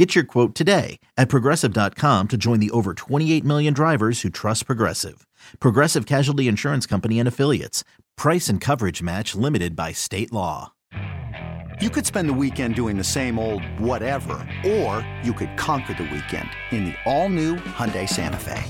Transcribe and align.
Get 0.00 0.14
your 0.14 0.24
quote 0.24 0.54
today 0.54 0.98
at 1.18 1.28
progressive.com 1.28 2.28
to 2.28 2.38
join 2.38 2.58
the 2.58 2.70
over 2.70 2.94
28 2.94 3.44
million 3.44 3.74
drivers 3.74 4.22
who 4.22 4.30
trust 4.30 4.64
Progressive. 4.64 5.26
Progressive 5.58 6.06
Casualty 6.06 6.48
Insurance 6.48 6.86
Company 6.86 7.18
and 7.18 7.28
Affiliates. 7.28 7.84
Price 8.16 8.48
and 8.48 8.62
coverage 8.62 9.02
match 9.02 9.34
limited 9.34 9.76
by 9.76 9.92
state 9.92 10.32
law. 10.32 10.72
You 11.82 11.90
could 11.90 12.06
spend 12.06 12.30
the 12.30 12.32
weekend 12.32 12.76
doing 12.76 12.96
the 12.96 13.04
same 13.04 13.38
old 13.38 13.62
whatever, 13.78 14.48
or 14.66 15.06
you 15.22 15.34
could 15.34 15.54
conquer 15.58 15.92
the 15.92 16.04
weekend 16.04 16.48
in 16.70 16.86
the 16.86 16.94
all-new 17.04 17.56
Hyundai 17.56 18.08
Santa 18.08 18.38
Fe. 18.38 18.64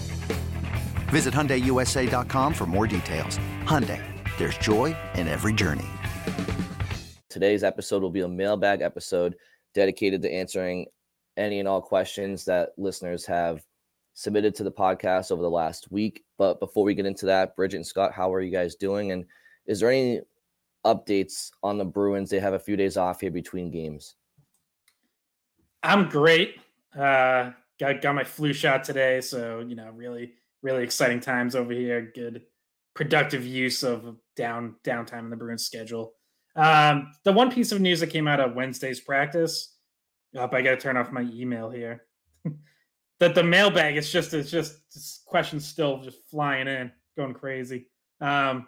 Visit 1.13 1.33
HyundaiUSA.com 1.33 2.55
for 2.55 2.67
more 2.67 2.89
details. 2.89 3.39
Hyundai, 3.67 4.03
there's 4.37 4.59
joy 4.59 4.97
in 5.15 5.29
every 5.29 5.53
journey. 5.53 5.87
Today's 7.29 7.63
episode 7.63 8.03
will 8.03 8.11
be 8.11 8.23
a 8.23 8.29
mailbag 8.29 8.81
episode 8.81 9.37
dedicated 9.75 10.23
to 10.23 10.33
answering 10.33 10.87
any 11.41 11.59
and 11.59 11.67
all 11.67 11.81
questions 11.81 12.45
that 12.45 12.71
listeners 12.77 13.27
have 13.27 13.65
submitted 14.15 14.55
to 14.55 14.65
the 14.65 14.71
podcast 14.71 15.33
over 15.33 15.43
the 15.43 15.51
last 15.51 15.91
week. 15.91 16.25
But 16.39 16.61
before 16.61 16.85
we 16.85 16.95
get 16.95 17.07
into 17.07 17.27
that, 17.27 17.57
Bridget 17.57 17.77
and 17.77 17.87
Scott, 17.87 18.13
how 18.13 18.33
are 18.33 18.41
you 18.41 18.51
guys 18.51 18.75
doing? 18.75 19.13
And 19.13 19.25
is 19.67 19.81
there 19.81 19.91
any 19.91 20.21
updates 20.85 21.51
on 21.63 21.79
the 21.79 21.85
Bruins? 21.85 22.31
They 22.31 22.41
have 22.41 22.55
a 22.55 22.59
few 22.59 22.77
days 22.77 22.97
off 22.97 23.21
here 23.21 23.31
between 23.31 23.71
games. 23.71 24.15
I'm 25.83 26.09
great. 26.09 26.57
Uh, 26.97 27.53
got 27.79 28.03
got 28.03 28.15
my 28.15 28.25
flu 28.25 28.53
shot 28.53 28.85
today, 28.85 29.21
so 29.21 29.61
you 29.61 29.75
know, 29.75 29.91
really, 29.95 30.35
really 30.63 30.83
exciting 30.83 31.21
times 31.21 31.55
over 31.55 31.73
here. 31.73 32.13
Good, 32.15 32.43
productive 32.95 33.47
use 33.47 33.83
of 33.83 34.17
down 34.37 34.75
downtime 34.85 35.21
in 35.21 35.31
the 35.31 35.37
Bruins 35.37 35.65
schedule. 35.65 36.13
Um, 36.57 37.13
the 37.25 37.33
one 37.33 37.51
piece 37.51 37.73
of 37.73 37.81
news 37.81 38.01
that 38.01 38.09
came 38.09 38.29
out 38.29 38.41
of 38.41 38.55
Wednesday's 38.55 39.01
practice 39.01 39.77
up, 40.39 40.55
I 40.55 40.63
got 40.63 40.71
to 40.71 40.77
turn 40.77 40.97
off 40.97 41.13
my 41.13 41.27
email 41.33 41.71
here. 41.71 42.05
that 43.19 43.35
the 43.35 43.43
mailbag 43.43 43.97
is 43.97 44.11
just 44.11 44.35
it's 44.35 44.51
just 44.51 44.81
questions 45.27 45.67
still 45.67 46.03
just 46.03 46.19
flying 46.31 46.69
in, 46.69 46.91
going 47.17 47.35
crazy. 47.35 47.89
Um, 48.21 48.67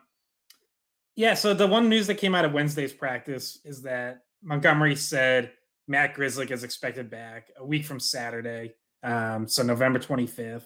yeah, 1.14 1.34
so 1.34 1.52
the 1.52 1.66
one 1.66 1.88
news 1.88 2.06
that 2.06 2.14
came 2.14 2.34
out 2.34 2.44
of 2.44 2.52
Wednesday's 2.52 2.92
practice 2.92 3.58
is 3.64 3.82
that 3.82 4.22
Montgomery 4.42 4.96
said 4.96 5.52
Matt 5.86 6.14
Grzelcyk 6.14 6.50
is 6.50 6.64
expected 6.64 7.10
back 7.10 7.50
a 7.58 7.64
week 7.64 7.84
from 7.84 8.00
Saturday, 8.00 8.74
um, 9.02 9.46
so 9.46 9.62
November 9.62 9.98
25th, 9.98 10.64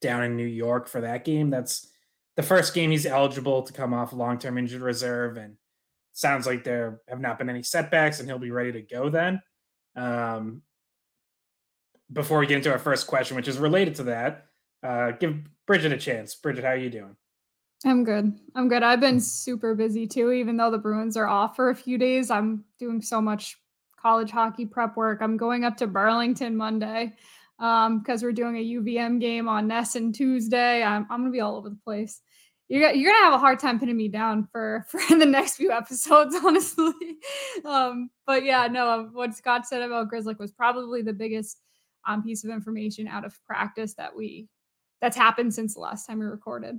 down 0.00 0.22
in 0.22 0.36
New 0.36 0.46
York 0.46 0.88
for 0.88 1.00
that 1.00 1.24
game. 1.24 1.50
That's 1.50 1.88
the 2.36 2.42
first 2.42 2.74
game 2.74 2.90
he's 2.92 3.06
eligible 3.06 3.62
to 3.62 3.72
come 3.72 3.92
off 3.92 4.12
long-term 4.12 4.56
injured 4.56 4.82
reserve, 4.82 5.36
and 5.36 5.56
sounds 6.12 6.46
like 6.46 6.62
there 6.62 7.00
have 7.08 7.20
not 7.20 7.38
been 7.38 7.50
any 7.50 7.62
setbacks, 7.62 8.20
and 8.20 8.28
he'll 8.28 8.38
be 8.38 8.52
ready 8.52 8.72
to 8.72 8.82
go 8.82 9.08
then. 9.08 9.40
Um, 9.96 10.62
before 12.12 12.38
we 12.38 12.46
get 12.46 12.56
into 12.56 12.72
our 12.72 12.78
first 12.78 13.06
question, 13.06 13.36
which 13.36 13.48
is 13.48 13.58
related 13.58 13.96
to 13.96 14.04
that, 14.04 14.46
uh, 14.82 15.12
give 15.12 15.36
Bridget 15.66 15.92
a 15.92 15.98
chance. 15.98 16.34
Bridget, 16.34 16.64
how 16.64 16.70
are 16.70 16.76
you 16.76 16.90
doing? 16.90 17.16
I'm 17.84 18.02
good. 18.02 18.38
I'm 18.54 18.68
good. 18.68 18.82
I've 18.82 19.00
been 19.00 19.20
super 19.20 19.74
busy 19.74 20.06
too, 20.06 20.32
even 20.32 20.56
though 20.56 20.70
the 20.70 20.78
Bruins 20.78 21.16
are 21.16 21.28
off 21.28 21.54
for 21.54 21.70
a 21.70 21.74
few 21.74 21.98
days. 21.98 22.30
I'm 22.30 22.64
doing 22.78 23.00
so 23.00 23.20
much 23.20 23.56
college 24.00 24.30
hockey 24.30 24.66
prep 24.66 24.96
work. 24.96 25.20
I'm 25.20 25.36
going 25.36 25.64
up 25.64 25.76
to 25.78 25.86
Burlington 25.86 26.56
Monday 26.56 27.14
um, 27.58 27.98
because 27.98 28.22
um, 28.22 28.26
we're 28.26 28.32
doing 28.32 28.56
a 28.56 28.64
UVM 28.80 29.20
game 29.20 29.48
on 29.48 29.68
NESN 29.68 30.14
Tuesday. 30.14 30.82
I'm, 30.82 31.06
I'm 31.10 31.20
going 31.20 31.32
to 31.32 31.36
be 31.36 31.40
all 31.40 31.56
over 31.56 31.68
the 31.68 31.78
place 31.84 32.20
you're, 32.68 32.92
you're 32.92 33.12
gonna 33.12 33.24
have 33.24 33.34
a 33.34 33.38
hard 33.38 33.58
time 33.58 33.78
pinning 33.78 33.96
me 33.96 34.08
down 34.08 34.46
for 34.50 34.86
for 34.88 35.00
the 35.16 35.26
next 35.26 35.56
few 35.56 35.70
episodes 35.70 36.36
honestly 36.44 37.18
um 37.64 38.10
but 38.26 38.44
yeah 38.44 38.66
no 38.66 38.90
um, 38.90 39.10
what 39.12 39.34
scott 39.34 39.66
said 39.66 39.82
about 39.82 40.10
Grzelcyk 40.10 40.38
was 40.38 40.52
probably 40.52 41.02
the 41.02 41.12
biggest 41.12 41.60
um, 42.06 42.22
piece 42.22 42.44
of 42.44 42.50
information 42.50 43.08
out 43.08 43.24
of 43.24 43.38
practice 43.46 43.94
that 43.94 44.14
we 44.14 44.48
that's 45.00 45.16
happened 45.16 45.52
since 45.52 45.74
the 45.74 45.80
last 45.80 46.06
time 46.06 46.18
we 46.18 46.26
recorded 46.26 46.78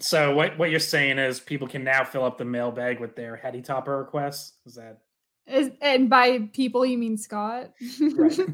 so 0.00 0.34
what 0.34 0.58
what 0.58 0.70
you're 0.70 0.80
saying 0.80 1.18
is 1.18 1.40
people 1.40 1.68
can 1.68 1.84
now 1.84 2.04
fill 2.04 2.24
up 2.24 2.38
the 2.38 2.44
mailbag 2.44 3.00
with 3.00 3.16
their 3.16 3.36
heady 3.36 3.62
topper 3.62 3.98
requests 3.98 4.54
is 4.66 4.74
that 4.74 4.98
is, 5.46 5.70
and 5.80 6.10
by 6.10 6.40
people 6.52 6.84
you 6.84 6.98
mean 6.98 7.16
Scott? 7.16 7.70
Because 7.78 8.38
right. 8.38 8.48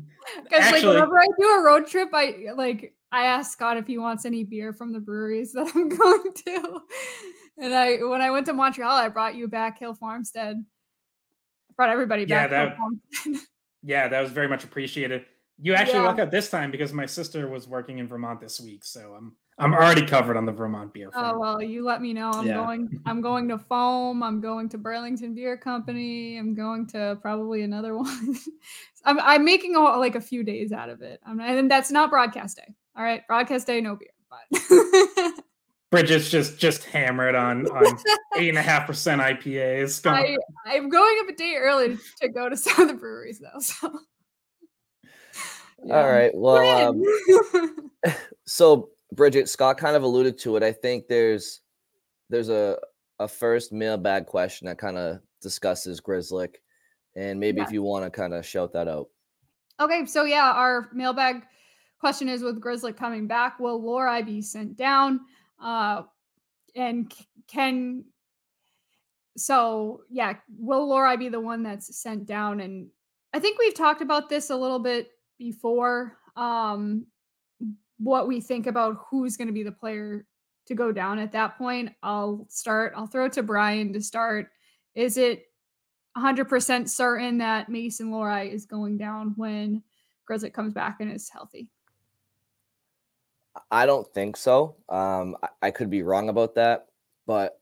like 0.52 0.82
whenever 0.82 1.18
I 1.18 1.26
do 1.38 1.46
a 1.46 1.64
road 1.64 1.86
trip, 1.86 2.10
I 2.12 2.48
like 2.54 2.94
I 3.12 3.26
asked 3.26 3.52
Scott 3.52 3.76
if 3.76 3.86
he 3.86 3.98
wants 3.98 4.24
any 4.24 4.42
beer 4.42 4.72
from 4.72 4.92
the 4.92 4.98
breweries 4.98 5.52
that 5.52 5.70
I'm 5.74 5.88
going 5.96 6.32
to. 6.46 6.80
And 7.58 7.74
I 7.74 7.96
when 7.98 8.22
I 8.22 8.30
went 8.30 8.46
to 8.46 8.54
Montreal, 8.54 8.90
I 8.90 9.08
brought 9.08 9.34
you 9.34 9.46
back 9.46 9.78
Hill 9.78 9.94
Farmstead. 9.94 10.56
I 10.56 11.72
brought 11.76 11.90
everybody 11.90 12.24
yeah, 12.24 12.48
back. 12.48 12.76
That, 13.24 13.40
yeah, 13.82 14.08
that 14.08 14.20
was 14.20 14.30
very 14.30 14.48
much 14.48 14.64
appreciated. 14.64 15.26
You 15.60 15.74
actually 15.74 16.00
yeah. 16.00 16.06
luck 16.06 16.18
out 16.18 16.30
this 16.30 16.48
time 16.48 16.70
because 16.70 16.92
my 16.92 17.06
sister 17.06 17.46
was 17.48 17.68
working 17.68 17.98
in 17.98 18.08
Vermont 18.08 18.40
this 18.40 18.60
week, 18.60 18.84
so 18.84 19.14
I'm 19.16 19.36
I'm 19.58 19.74
already 19.74 20.06
covered 20.06 20.38
on 20.38 20.46
the 20.46 20.52
Vermont 20.52 20.94
beer. 20.94 21.08
Oh, 21.08 21.12
front. 21.12 21.36
Oh 21.36 21.38
well, 21.38 21.62
you 21.62 21.84
let 21.84 22.00
me 22.00 22.14
know. 22.14 22.30
I'm 22.30 22.46
yeah. 22.46 22.54
going. 22.54 23.00
I'm 23.04 23.20
going 23.20 23.48
to 23.48 23.58
Foam. 23.58 24.22
I'm 24.22 24.40
going 24.40 24.70
to 24.70 24.78
Burlington 24.78 25.34
Beer 25.34 25.58
Company. 25.58 26.38
I'm 26.38 26.54
going 26.54 26.86
to 26.88 27.18
probably 27.20 27.62
another 27.62 27.96
one. 27.98 28.36
I'm, 29.04 29.20
I'm 29.20 29.44
making 29.44 29.76
a, 29.76 29.80
like 29.80 30.14
a 30.14 30.20
few 30.20 30.42
days 30.42 30.72
out 30.72 30.88
of 30.88 31.02
it. 31.02 31.20
I'm, 31.26 31.38
and 31.40 31.70
that's 31.70 31.90
not 31.90 32.08
broadcast 32.08 32.56
day. 32.56 32.74
All 32.96 33.02
right, 33.02 33.26
broadcast 33.26 33.66
day, 33.66 33.80
no 33.80 33.96
beer. 33.96 34.10
But 34.28 34.60
Bridget's 35.90 36.30
just 36.30 36.58
just 36.58 36.84
hammered 36.84 37.34
on 37.34 37.66
on 37.66 37.98
eight 38.36 38.48
and 38.48 38.58
a 38.58 38.62
half 38.62 38.86
percent 38.86 39.20
IPAs. 39.20 40.06
I, 40.06 40.36
I'm 40.66 40.88
going 40.88 41.18
up 41.20 41.28
a 41.28 41.34
day 41.34 41.56
early 41.58 41.98
to 42.20 42.28
go 42.28 42.48
to 42.48 42.56
some 42.58 42.82
of 42.82 42.88
the 42.88 42.94
breweries 42.94 43.40
though. 43.40 43.60
So. 43.60 43.98
Yeah. 45.84 46.00
All 46.00 46.08
right. 46.08 46.30
Well, 46.32 46.90
um, 46.90 47.90
so 48.46 48.90
Bridget 49.12 49.48
Scott 49.48 49.78
kind 49.78 49.96
of 49.96 50.02
alluded 50.02 50.38
to 50.40 50.56
it. 50.56 50.62
I 50.62 50.72
think 50.72 51.08
there's 51.08 51.60
there's 52.30 52.48
a 52.48 52.78
a 53.18 53.26
first 53.26 53.72
mailbag 53.72 54.26
question 54.26 54.66
that 54.68 54.78
kind 54.78 54.96
of 54.96 55.18
discusses 55.40 56.00
Grzelcyk, 56.00 56.54
and 57.16 57.40
maybe 57.40 57.58
yeah. 57.58 57.66
if 57.66 57.72
you 57.72 57.82
want 57.82 58.04
to 58.04 58.10
kind 58.10 58.32
of 58.32 58.46
shout 58.46 58.72
that 58.74 58.86
out. 58.86 59.08
Okay, 59.80 60.06
so 60.06 60.24
yeah, 60.24 60.52
our 60.52 60.88
mailbag 60.92 61.42
question 62.02 62.28
is 62.28 62.42
with 62.42 62.60
Grzelcyk 62.60 62.96
coming 62.96 63.28
back, 63.28 63.60
will 63.60 63.80
Lohrei 63.80 64.26
be 64.26 64.42
sent 64.42 64.76
down? 64.76 65.20
Uh, 65.62 66.02
and 66.74 67.14
can 67.46 68.04
so 69.36 70.02
yeah, 70.10 70.34
will 70.58 70.88
Lohrei 70.88 71.16
be 71.16 71.28
the 71.28 71.40
one 71.40 71.62
that's 71.62 71.96
sent 71.96 72.26
down? 72.26 72.58
And 72.58 72.88
I 73.32 73.38
think 73.38 73.56
we've 73.58 73.72
talked 73.72 74.02
about 74.02 74.28
this 74.28 74.50
a 74.50 74.56
little 74.56 74.80
bit 74.80 75.10
before. 75.38 76.18
Um, 76.34 77.06
what 77.98 78.26
we 78.26 78.40
think 78.40 78.66
about 78.66 78.96
who's 79.08 79.36
going 79.36 79.46
to 79.46 79.54
be 79.54 79.62
the 79.62 79.70
player 79.70 80.26
to 80.66 80.74
go 80.74 80.90
down 80.90 81.20
at 81.20 81.30
that 81.32 81.56
point. 81.56 81.92
I'll 82.02 82.46
start, 82.50 82.94
I'll 82.96 83.06
throw 83.06 83.26
it 83.26 83.32
to 83.34 83.44
Brian 83.44 83.92
to 83.92 84.00
start. 84.00 84.48
Is 84.96 85.18
it 85.18 85.44
100% 86.18 86.88
certain 86.88 87.38
that 87.38 87.68
Mason 87.68 88.10
Lohrei 88.10 88.52
is 88.52 88.66
going 88.66 88.98
down 88.98 89.34
when 89.36 89.84
Grzelcyk 90.28 90.52
comes 90.52 90.74
back 90.74 90.96
and 90.98 91.12
is 91.12 91.30
healthy? 91.30 91.70
I 93.70 93.86
don't 93.86 94.06
think 94.14 94.36
so. 94.36 94.76
Um, 94.88 95.36
I, 95.42 95.48
I 95.62 95.70
could 95.70 95.90
be 95.90 96.02
wrong 96.02 96.28
about 96.28 96.54
that, 96.54 96.86
but 97.26 97.60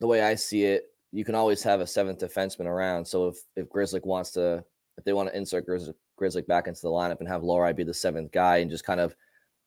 the 0.00 0.06
way 0.06 0.22
I 0.22 0.34
see 0.34 0.64
it, 0.64 0.84
you 1.12 1.24
can 1.24 1.34
always 1.34 1.62
have 1.62 1.80
a 1.80 1.86
seventh 1.86 2.18
defenseman 2.18 2.66
around. 2.66 3.04
So 3.06 3.28
if 3.28 3.38
if 3.56 3.68
Grzelcyk 3.68 4.04
wants 4.04 4.32
to, 4.32 4.64
if 4.98 5.04
they 5.04 5.12
want 5.12 5.28
to 5.28 5.36
insert 5.36 5.66
Grzelcyk, 5.66 5.94
Grzelcyk 6.20 6.46
back 6.46 6.66
into 6.66 6.82
the 6.82 6.88
lineup 6.88 7.20
and 7.20 7.28
have 7.28 7.42
Lohrei 7.42 7.74
be 7.76 7.84
the 7.84 7.94
seventh 7.94 8.32
guy 8.32 8.58
and 8.58 8.70
just 8.70 8.84
kind 8.84 9.00
of 9.00 9.14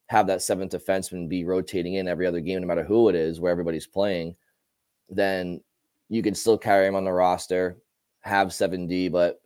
have 0.07 0.27
that 0.27 0.41
seventh 0.41 0.71
defenseman 0.71 1.29
be 1.29 1.43
rotating 1.43 1.95
in 1.95 2.07
every 2.07 2.25
other 2.25 2.39
game, 2.39 2.61
no 2.61 2.67
matter 2.67 2.83
who 2.83 3.09
it 3.09 3.15
is, 3.15 3.39
where 3.39 3.51
everybody's 3.51 3.87
playing, 3.87 4.35
then 5.09 5.61
you 6.09 6.23
can 6.23 6.33
still 6.33 6.57
carry 6.57 6.87
him 6.87 6.95
on 6.95 7.03
the 7.03 7.11
roster, 7.11 7.77
have 8.21 8.49
7D, 8.49 9.11
but 9.11 9.41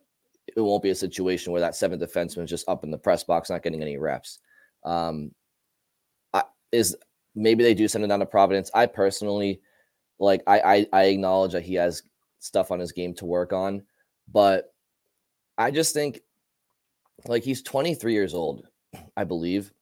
it 0.56 0.60
won't 0.60 0.82
be 0.82 0.90
a 0.90 0.94
situation 0.94 1.52
where 1.52 1.60
that 1.60 1.74
seventh 1.74 2.02
defenseman 2.02 2.44
is 2.44 2.50
just 2.50 2.68
up 2.68 2.84
in 2.84 2.90
the 2.90 2.98
press 2.98 3.24
box, 3.24 3.50
not 3.50 3.62
getting 3.62 3.82
any 3.82 3.96
reps. 3.96 4.38
Um, 4.84 5.32
is 6.72 6.96
maybe 7.34 7.62
they 7.62 7.74
do 7.74 7.88
send 7.88 8.04
him 8.04 8.08
down 8.08 8.20
to 8.20 8.26
Providence. 8.26 8.70
I 8.74 8.86
personally 8.86 9.60
like 10.18 10.42
I, 10.46 10.60
I 10.60 10.86
I 10.92 11.04
acknowledge 11.04 11.52
that 11.52 11.62
he 11.62 11.74
has 11.74 12.02
stuff 12.40 12.70
on 12.70 12.80
his 12.80 12.92
game 12.92 13.14
to 13.14 13.24
work 13.24 13.52
on, 13.52 13.82
but 14.30 14.72
I 15.58 15.70
just 15.70 15.94
think 15.94 16.20
like 17.26 17.44
he's 17.44 17.62
23 17.62 18.12
years 18.12 18.34
old, 18.34 18.66
I 19.16 19.24
believe 19.24 19.72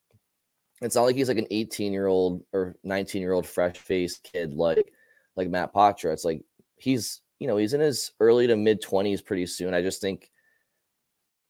it's 0.81 0.95
not 0.95 1.03
like 1.03 1.17
he's 1.17 1.29
like 1.29 1.39
an 1.39 1.47
18 1.51 1.93
year 1.93 2.07
old 2.07 2.43
or 2.53 2.77
19 2.85 3.21
year 3.21 3.33
old 3.33 3.47
fresh 3.47 3.77
faced 3.77 4.23
kid. 4.23 4.55
Like 4.55 4.93
like 5.37 5.49
Matt 5.49 5.73
Poitras. 5.73 6.13
It's 6.15 6.25
like 6.25 6.43
he's 6.77 7.21
you 7.39 7.47
know 7.47 7.57
he's 7.57 7.75
in 7.75 7.81
his 7.81 8.13
early 8.21 8.47
to 8.47 8.57
mid 8.57 8.81
twenties 8.81 9.23
pretty 9.23 9.47
soon. 9.47 9.75
I 9.75 9.83
just 9.83 10.01
think 10.01 10.31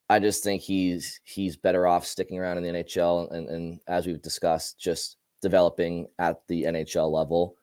I 0.08 0.18
just 0.18 0.42
think 0.42 0.62
he's 0.62 1.20
he's 1.24 1.56
better 1.56 1.86
off 1.86 2.06
sticking 2.06 2.38
around 2.38 2.58
in 2.58 2.64
the 2.64 2.82
NHL 2.82 3.32
and, 3.32 3.48
and 3.48 3.80
as 3.86 4.06
we've 4.06 4.22
discussed, 4.22 4.80
just 4.80 5.16
developing 5.40 6.06
at 6.18 6.46
the 6.48 6.64
NHL 6.64 7.10
level. 7.10 7.56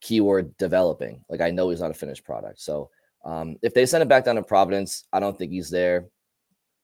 Keyword 0.00 0.56
developing. 0.56 1.24
Like 1.28 1.40
I 1.40 1.50
know 1.50 1.70
he's 1.70 1.80
not 1.80 1.90
a 1.90 1.94
finished 1.94 2.24
product. 2.24 2.60
So 2.60 2.90
um, 3.24 3.56
if 3.62 3.74
they 3.74 3.86
send 3.86 4.02
him 4.02 4.08
back 4.08 4.24
down 4.24 4.36
to 4.36 4.42
Providence, 4.42 5.04
I 5.12 5.20
don't 5.20 5.36
think 5.36 5.52
he's 5.52 5.70
there 5.70 6.06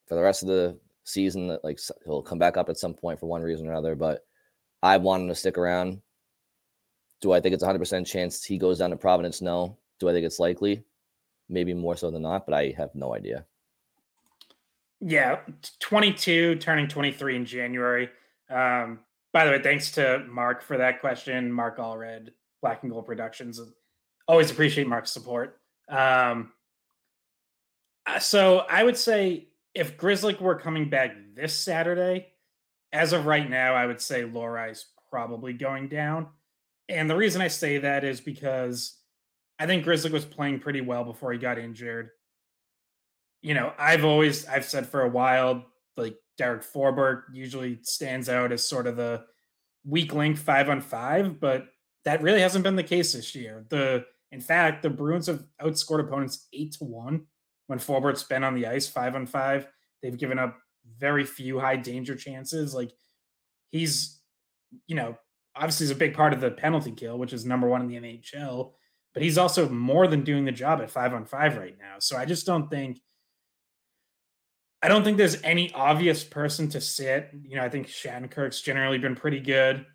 for 0.06 0.14
the 0.14 0.22
rest 0.22 0.42
of 0.42 0.48
the 0.48 0.78
season. 1.04 1.56
Like 1.64 1.80
he'll 2.04 2.22
come 2.22 2.38
back 2.38 2.56
up 2.56 2.68
at 2.68 2.78
some 2.78 2.94
point 2.94 3.18
for 3.18 3.26
one 3.26 3.42
reason 3.42 3.66
or 3.66 3.70
another. 3.70 3.94
But 3.94 4.24
I 4.82 4.98
want 4.98 5.22
him 5.22 5.28
to 5.28 5.34
stick 5.34 5.56
around. 5.56 6.02
Do 7.22 7.32
I 7.32 7.40
think 7.40 7.54
it's 7.54 7.64
100% 7.64 8.06
chance 8.06 8.44
he 8.44 8.58
goes 8.58 8.78
down 8.78 8.90
to 8.90 8.96
Providence? 8.96 9.40
No. 9.40 9.78
Do 9.98 10.08
I 10.08 10.12
think 10.12 10.26
it's 10.26 10.38
likely? 10.38 10.84
Maybe 11.48 11.72
more 11.72 11.96
so 11.96 12.10
than 12.10 12.22
not, 12.22 12.44
but 12.44 12.54
I 12.54 12.74
have 12.76 12.94
no 12.94 13.14
idea. 13.14 13.46
Yeah, 15.00 15.40
22, 15.80 16.56
turning 16.56 16.88
23 16.88 17.36
in 17.36 17.46
January. 17.46 18.10
Um, 18.50 19.00
by 19.36 19.44
the 19.44 19.50
way, 19.50 19.60
thanks 19.60 19.90
to 19.90 20.24
Mark 20.30 20.62
for 20.62 20.78
that 20.78 21.02
question. 21.02 21.52
Mark 21.52 21.76
Allred, 21.76 22.30
Black 22.62 22.82
and 22.82 22.90
Gold 22.90 23.04
Productions. 23.04 23.60
Always 24.26 24.50
appreciate 24.50 24.86
Mark's 24.86 25.12
support. 25.12 25.60
Um, 25.90 26.52
uh, 28.06 28.18
so 28.18 28.60
I 28.60 28.82
would 28.82 28.96
say 28.96 29.48
if 29.74 29.98
Grizzly 29.98 30.34
were 30.40 30.58
coming 30.58 30.88
back 30.88 31.14
this 31.34 31.52
Saturday, 31.52 32.28
as 32.94 33.12
of 33.12 33.26
right 33.26 33.46
now, 33.46 33.74
I 33.74 33.84
would 33.84 34.00
say 34.00 34.22
Lohrei's 34.22 34.86
probably 35.10 35.52
going 35.52 35.88
down. 35.88 36.28
And 36.88 37.10
the 37.10 37.16
reason 37.16 37.42
I 37.42 37.48
say 37.48 37.76
that 37.76 38.04
is 38.04 38.22
because 38.22 38.96
I 39.58 39.66
think 39.66 39.84
Grizzly 39.84 40.12
was 40.12 40.24
playing 40.24 40.60
pretty 40.60 40.80
well 40.80 41.04
before 41.04 41.30
he 41.30 41.38
got 41.38 41.58
injured 41.58 42.08
you 43.46 43.54
know, 43.54 43.72
I've 43.78 44.04
always 44.04 44.44
I've 44.46 44.64
said 44.64 44.88
for 44.88 45.02
a 45.02 45.08
while, 45.08 45.64
like 45.96 46.16
Derek 46.38 46.62
Forbort 46.62 47.22
usually 47.32 47.78
stands 47.82 48.28
out 48.28 48.52
as 48.52 48.64
sort 48.64 48.86
of 48.86 48.96
the 48.96 49.24
weak 49.84 50.12
link 50.12 50.36
five 50.36 50.68
on 50.68 50.80
five, 50.80 51.40
but 51.40 51.66
that 52.04 52.22
really 52.22 52.40
hasn't 52.40 52.64
been 52.64 52.76
the 52.76 52.82
case 52.82 53.12
this 53.12 53.34
year. 53.34 53.66
The 53.68 54.04
in 54.32 54.40
fact, 54.40 54.82
the 54.82 54.90
Bruins 54.90 55.28
have 55.28 55.44
outscored 55.62 56.00
opponents 56.00 56.48
eight 56.52 56.72
to 56.74 56.84
one 56.84 57.26
when 57.68 57.78
Forbort's 57.78 58.22
been 58.22 58.44
on 58.44 58.54
the 58.54 58.66
ice 58.66 58.88
five 58.88 59.14
on 59.14 59.26
five. 59.26 59.66
They've 60.02 60.16
given 60.16 60.38
up 60.38 60.56
very 60.98 61.24
few 61.24 61.58
high 61.58 61.76
danger 61.76 62.14
chances. 62.14 62.74
Like 62.74 62.92
he's, 63.70 64.20
you 64.86 64.94
know, 64.96 65.16
obviously 65.54 65.84
is 65.84 65.90
a 65.90 65.96
big 65.96 66.14
part 66.14 66.32
of 66.32 66.40
the 66.40 66.50
penalty 66.50 66.92
kill, 66.92 67.18
which 67.18 67.32
is 67.32 67.44
number 67.46 67.68
one 67.68 67.82
in 67.82 67.88
the 67.88 67.96
NHL, 67.96 68.72
but 69.14 69.22
he's 69.22 69.38
also 69.38 69.68
more 69.68 70.06
than 70.06 70.22
doing 70.22 70.44
the 70.44 70.52
job 70.52 70.80
at 70.80 70.90
five 70.90 71.14
on 71.14 71.24
five 71.24 71.56
right 71.56 71.76
now. 71.78 71.96
So 71.98 72.16
I 72.16 72.24
just 72.24 72.46
don't 72.46 72.68
think 72.68 73.00
I 74.82 74.88
don't 74.88 75.04
think 75.04 75.16
there's 75.16 75.42
any 75.42 75.72
obvious 75.72 76.22
person 76.22 76.68
to 76.70 76.80
sit. 76.80 77.30
You 77.42 77.56
know, 77.56 77.62
I 77.62 77.68
think 77.68 77.88
Shattenkirk's 77.88 78.60
generally 78.60 78.98
been 78.98 79.16
pretty 79.16 79.40
good. 79.40 79.86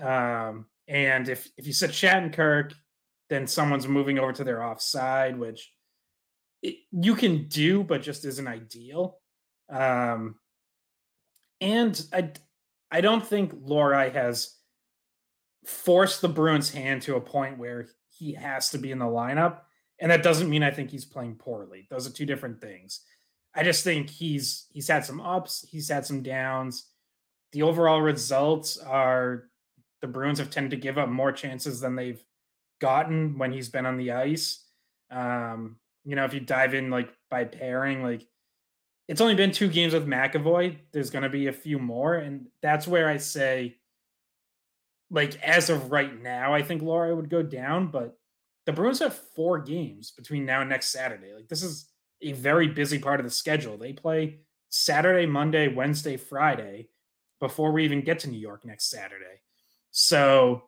Um, 0.00 0.66
and 0.86 1.28
if 1.28 1.48
if 1.56 1.66
you 1.66 1.72
sit 1.72 1.90
Shattenkirk, 1.90 2.72
then 3.28 3.46
someone's 3.46 3.88
moving 3.88 4.18
over 4.18 4.32
to 4.32 4.44
their 4.44 4.62
offside, 4.62 5.38
which 5.38 5.72
it, 6.62 6.76
you 6.92 7.14
can 7.14 7.48
do, 7.48 7.82
but 7.82 8.02
just 8.02 8.24
isn't 8.24 8.46
ideal. 8.46 9.18
Um, 9.70 10.36
and 11.60 12.00
I 12.12 12.32
I 12.90 13.00
don't 13.00 13.24
think 13.24 13.54
Lohrei 13.54 14.12
has 14.12 14.56
forced 15.64 16.20
the 16.20 16.28
Bruins' 16.28 16.70
hand 16.70 17.02
to 17.02 17.16
a 17.16 17.20
point 17.20 17.58
where 17.58 17.88
he 18.08 18.32
has 18.34 18.70
to 18.70 18.78
be 18.78 18.90
in 18.90 18.98
the 18.98 19.04
lineup. 19.06 19.60
And 20.00 20.10
that 20.10 20.22
doesn't 20.22 20.48
mean 20.48 20.62
I 20.62 20.70
think 20.70 20.90
he's 20.90 21.04
playing 21.04 21.36
poorly. 21.36 21.86
Those 21.90 22.06
are 22.06 22.12
two 22.12 22.26
different 22.26 22.60
things. 22.60 23.00
I 23.54 23.62
just 23.64 23.84
think 23.84 24.10
he's 24.10 24.66
he's 24.72 24.88
had 24.88 25.04
some 25.04 25.20
ups, 25.20 25.64
he's 25.68 25.88
had 25.88 26.06
some 26.06 26.22
downs. 26.22 26.86
The 27.52 27.62
overall 27.62 28.00
results 28.00 28.78
are 28.78 29.50
the 30.00 30.06
Bruins 30.06 30.38
have 30.38 30.50
tended 30.50 30.70
to 30.70 30.76
give 30.76 30.98
up 30.98 31.08
more 31.08 31.32
chances 31.32 31.80
than 31.80 31.96
they've 31.96 32.22
gotten 32.80 33.38
when 33.38 33.52
he's 33.52 33.68
been 33.68 33.86
on 33.86 33.96
the 33.96 34.12
ice. 34.12 34.64
Um, 35.10 35.76
you 36.04 36.16
know, 36.16 36.24
if 36.24 36.32
you 36.32 36.40
dive 36.40 36.74
in 36.74 36.90
like 36.90 37.10
by 37.30 37.44
pairing, 37.44 38.02
like 38.02 38.26
it's 39.08 39.20
only 39.20 39.34
been 39.34 39.50
two 39.50 39.68
games 39.68 39.92
with 39.92 40.06
McAvoy. 40.06 40.78
There's 40.92 41.10
going 41.10 41.24
to 41.24 41.28
be 41.28 41.48
a 41.48 41.52
few 41.52 41.78
more, 41.78 42.14
and 42.14 42.46
that's 42.62 42.86
where 42.86 43.08
I 43.08 43.16
say, 43.16 43.76
like 45.10 45.40
as 45.42 45.68
of 45.68 45.90
right 45.90 46.22
now, 46.22 46.54
I 46.54 46.62
think 46.62 46.82
Lohrei 46.82 47.14
would 47.14 47.28
go 47.28 47.42
down. 47.42 47.88
But 47.88 48.16
the 48.66 48.72
Bruins 48.72 49.00
have 49.00 49.18
four 49.34 49.58
games 49.58 50.12
between 50.12 50.46
now 50.46 50.60
and 50.60 50.70
next 50.70 50.90
Saturday. 50.90 51.34
Like 51.34 51.48
this 51.48 51.62
is 51.64 51.89
a 52.22 52.32
very 52.32 52.68
busy 52.68 52.98
part 52.98 53.20
of 53.20 53.24
the 53.24 53.30
schedule. 53.30 53.76
They 53.76 53.92
play 53.92 54.40
Saturday, 54.68 55.26
Monday, 55.26 55.68
Wednesday, 55.68 56.16
Friday 56.16 56.88
before 57.40 57.72
we 57.72 57.84
even 57.84 58.02
get 58.02 58.20
to 58.20 58.30
New 58.30 58.38
York 58.38 58.64
next 58.64 58.90
Saturday. 58.90 59.40
So 59.90 60.64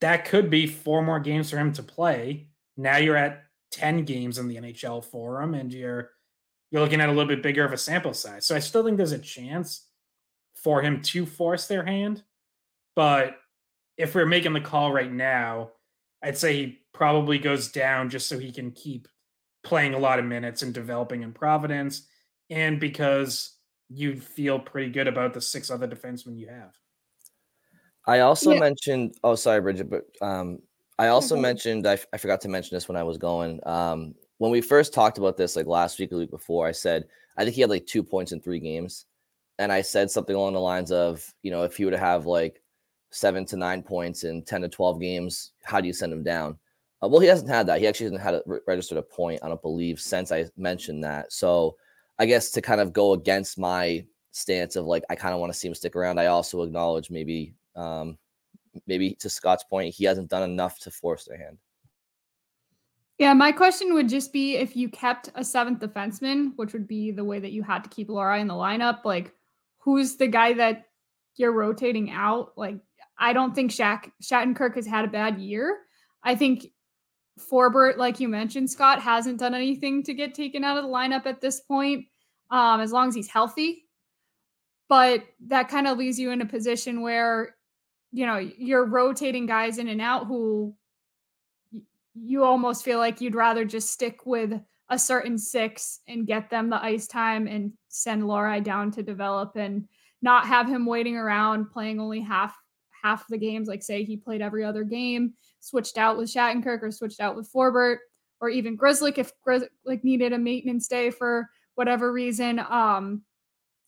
that 0.00 0.24
could 0.24 0.50
be 0.50 0.66
four 0.66 1.02
more 1.02 1.20
games 1.20 1.50
for 1.50 1.58
him 1.58 1.72
to 1.74 1.82
play. 1.82 2.48
Now 2.76 2.96
you're 2.96 3.16
at 3.16 3.44
10 3.72 4.04
games 4.04 4.38
in 4.38 4.48
the 4.48 4.56
NHL 4.56 5.04
for 5.04 5.42
him 5.42 5.54
and 5.54 5.72
you're 5.72 6.10
you're 6.70 6.82
looking 6.82 7.00
at 7.00 7.08
a 7.08 7.12
little 7.12 7.28
bit 7.28 7.42
bigger 7.42 7.64
of 7.64 7.72
a 7.72 7.76
sample 7.76 8.14
size. 8.14 8.46
So 8.46 8.56
I 8.56 8.58
still 8.58 8.82
think 8.82 8.96
there's 8.96 9.12
a 9.12 9.18
chance 9.18 9.86
for 10.56 10.82
him 10.82 11.02
to 11.02 11.24
force 11.24 11.68
their 11.68 11.84
hand. 11.84 12.24
But 12.96 13.36
if 13.96 14.14
we're 14.14 14.26
making 14.26 14.54
the 14.54 14.60
call 14.60 14.92
right 14.92 15.12
now, 15.12 15.70
I'd 16.20 16.38
say 16.38 16.54
he 16.54 16.78
probably 16.92 17.38
goes 17.38 17.70
down 17.70 18.10
just 18.10 18.28
so 18.28 18.38
he 18.38 18.50
can 18.50 18.72
keep 18.72 19.06
playing 19.64 19.94
a 19.94 19.98
lot 19.98 20.18
of 20.18 20.24
minutes 20.24 20.62
and 20.62 20.72
developing 20.72 21.22
in 21.22 21.32
Providence, 21.32 22.06
and 22.50 22.78
because 22.78 23.56
you 23.88 24.20
feel 24.20 24.58
pretty 24.58 24.90
good 24.90 25.08
about 25.08 25.34
the 25.34 25.40
six 25.40 25.70
other 25.70 25.88
defensemen 25.88 26.38
you 26.38 26.48
have. 26.48 26.74
I 28.06 28.20
also 28.20 28.52
yeah. 28.52 28.60
mentioned. 28.60 29.16
Oh, 29.24 29.34
sorry, 29.34 29.60
Bridget, 29.60 29.90
but 29.90 30.04
um, 30.20 30.60
I 30.98 31.08
also 31.08 31.36
mentioned. 31.36 31.86
I, 31.86 31.98
I 32.12 32.18
forgot 32.18 32.40
to 32.42 32.48
mention 32.48 32.76
this 32.76 32.86
when 32.86 32.96
I 32.96 33.02
was 33.02 33.18
going. 33.18 33.60
Um, 33.66 34.14
when 34.38 34.50
we 34.50 34.60
first 34.60 34.92
talked 34.92 35.18
about 35.18 35.36
this, 35.36 35.56
like 35.56 35.66
last 35.66 35.98
week, 35.98 36.12
or 36.12 36.18
week 36.18 36.30
before, 36.30 36.66
I 36.66 36.72
said 36.72 37.04
I 37.36 37.44
think 37.44 37.54
he 37.54 37.62
had 37.62 37.70
like 37.70 37.86
two 37.86 38.02
points 38.02 38.32
in 38.32 38.40
three 38.40 38.60
games, 38.60 39.06
and 39.58 39.72
I 39.72 39.82
said 39.82 40.10
something 40.10 40.36
along 40.36 40.52
the 40.52 40.60
lines 40.60 40.92
of, 40.92 41.24
you 41.42 41.50
know, 41.50 41.62
if 41.62 41.76
he 41.76 41.84
were 41.84 41.90
to 41.90 41.98
have 41.98 42.26
like 42.26 42.62
seven 43.10 43.44
to 43.46 43.56
nine 43.56 43.82
points 43.82 44.24
in 44.24 44.42
ten 44.42 44.60
to 44.62 44.68
twelve 44.68 45.00
games, 45.00 45.52
how 45.62 45.80
do 45.80 45.86
you 45.86 45.92
send 45.92 46.12
him 46.12 46.22
down? 46.22 46.58
Uh, 47.04 47.08
well, 47.08 47.20
he 47.20 47.28
hasn't 47.28 47.50
had 47.50 47.66
that. 47.66 47.80
He 47.80 47.86
actually 47.86 48.04
hasn't 48.04 48.22
had 48.22 48.34
a, 48.34 48.42
registered 48.66 48.98
a 48.98 49.02
point, 49.02 49.40
I 49.42 49.48
don't 49.48 49.60
believe, 49.60 50.00
since 50.00 50.32
I 50.32 50.46
mentioned 50.56 51.04
that. 51.04 51.32
So 51.32 51.76
I 52.18 52.26
guess 52.26 52.50
to 52.52 52.62
kind 52.62 52.80
of 52.80 52.92
go 52.92 53.12
against 53.12 53.58
my 53.58 54.04
stance 54.30 54.74
of 54.76 54.86
like 54.86 55.04
I 55.10 55.14
kind 55.14 55.34
of 55.34 55.40
want 55.40 55.52
to 55.52 55.58
see 55.58 55.68
him 55.68 55.74
stick 55.74 55.96
around. 55.96 56.18
I 56.18 56.26
also 56.26 56.62
acknowledge 56.62 57.10
maybe 57.10 57.54
um 57.76 58.18
maybe 58.86 59.14
to 59.20 59.28
Scott's 59.30 59.64
point, 59.64 59.94
he 59.94 60.04
hasn't 60.04 60.30
done 60.30 60.42
enough 60.48 60.78
to 60.80 60.90
force 60.90 61.24
their 61.24 61.38
hand. 61.38 61.58
Yeah, 63.18 63.32
my 63.32 63.52
question 63.52 63.94
would 63.94 64.08
just 64.08 64.32
be 64.32 64.56
if 64.56 64.74
you 64.74 64.88
kept 64.88 65.30
a 65.36 65.44
seventh 65.44 65.78
defenseman, 65.78 66.52
which 66.56 66.72
would 66.72 66.88
be 66.88 67.12
the 67.12 67.24
way 67.24 67.38
that 67.38 67.52
you 67.52 67.62
had 67.62 67.84
to 67.84 67.90
keep 67.90 68.08
Lohrei 68.08 68.40
in 68.40 68.48
the 68.48 68.54
lineup, 68.54 69.04
like 69.04 69.32
who's 69.78 70.16
the 70.16 70.26
guy 70.26 70.54
that 70.54 70.86
you're 71.36 71.52
rotating 71.52 72.10
out? 72.10 72.52
Like 72.56 72.78
I 73.18 73.32
don't 73.32 73.54
think 73.54 73.70
Shaq 73.70 74.10
Shattenkirk 74.22 74.74
has 74.76 74.86
had 74.86 75.04
a 75.04 75.08
bad 75.08 75.38
year. 75.38 75.78
I 76.24 76.34
think 76.34 76.66
Forbort, 77.38 77.96
like 77.96 78.20
you 78.20 78.28
mentioned, 78.28 78.70
Scott 78.70 79.00
hasn't 79.00 79.40
done 79.40 79.54
anything 79.54 80.02
to 80.04 80.14
get 80.14 80.34
taken 80.34 80.64
out 80.64 80.76
of 80.76 80.84
the 80.84 80.90
lineup 80.90 81.26
at 81.26 81.40
this 81.40 81.60
point, 81.60 82.06
um, 82.50 82.80
as 82.80 82.92
long 82.92 83.08
as 83.08 83.14
he's 83.14 83.28
healthy. 83.28 83.84
But 84.88 85.24
that 85.46 85.68
kind 85.68 85.88
of 85.88 85.98
leaves 85.98 86.18
you 86.18 86.30
in 86.30 86.42
a 86.42 86.46
position 86.46 87.00
where, 87.00 87.56
you 88.12 88.26
know, 88.26 88.36
you're 88.36 88.86
rotating 88.86 89.46
guys 89.46 89.78
in 89.78 89.88
and 89.88 90.00
out 90.00 90.26
who 90.26 90.74
you 92.14 92.44
almost 92.44 92.84
feel 92.84 92.98
like 92.98 93.20
you'd 93.20 93.34
rather 93.34 93.64
just 93.64 93.90
stick 93.90 94.24
with 94.24 94.52
a 94.90 94.98
certain 94.98 95.38
six 95.38 96.00
and 96.06 96.26
get 96.26 96.50
them 96.50 96.70
the 96.70 96.82
ice 96.82 97.08
time 97.08 97.46
and 97.48 97.72
send 97.88 98.22
Lohrei 98.22 98.62
down 98.62 98.90
to 98.92 99.02
develop 99.02 99.56
and 99.56 99.88
not 100.22 100.46
have 100.46 100.68
him 100.68 100.86
waiting 100.86 101.16
around 101.16 101.70
playing 101.70 101.98
only 101.98 102.20
half 102.20 102.56
half 103.02 103.26
the 103.28 103.38
games. 103.38 103.66
Like 103.66 103.82
say 103.82 104.04
he 104.04 104.16
played 104.16 104.42
every 104.42 104.64
other 104.64 104.84
game 104.84 105.34
switched 105.64 105.96
out 105.96 106.18
with 106.18 106.32
Shattenkirk 106.32 106.82
or 106.82 106.90
switched 106.90 107.20
out 107.20 107.36
with 107.36 107.50
Forbort 107.50 107.96
or 108.40 108.50
even 108.50 108.76
Grzelcyk 108.76 109.18
if 109.18 109.32
Grzelcyk 109.46 110.04
needed 110.04 110.32
a 110.32 110.38
maintenance 110.38 110.86
day 110.86 111.10
for 111.10 111.48
whatever 111.74 112.12
reason. 112.12 112.58
Um, 112.58 113.22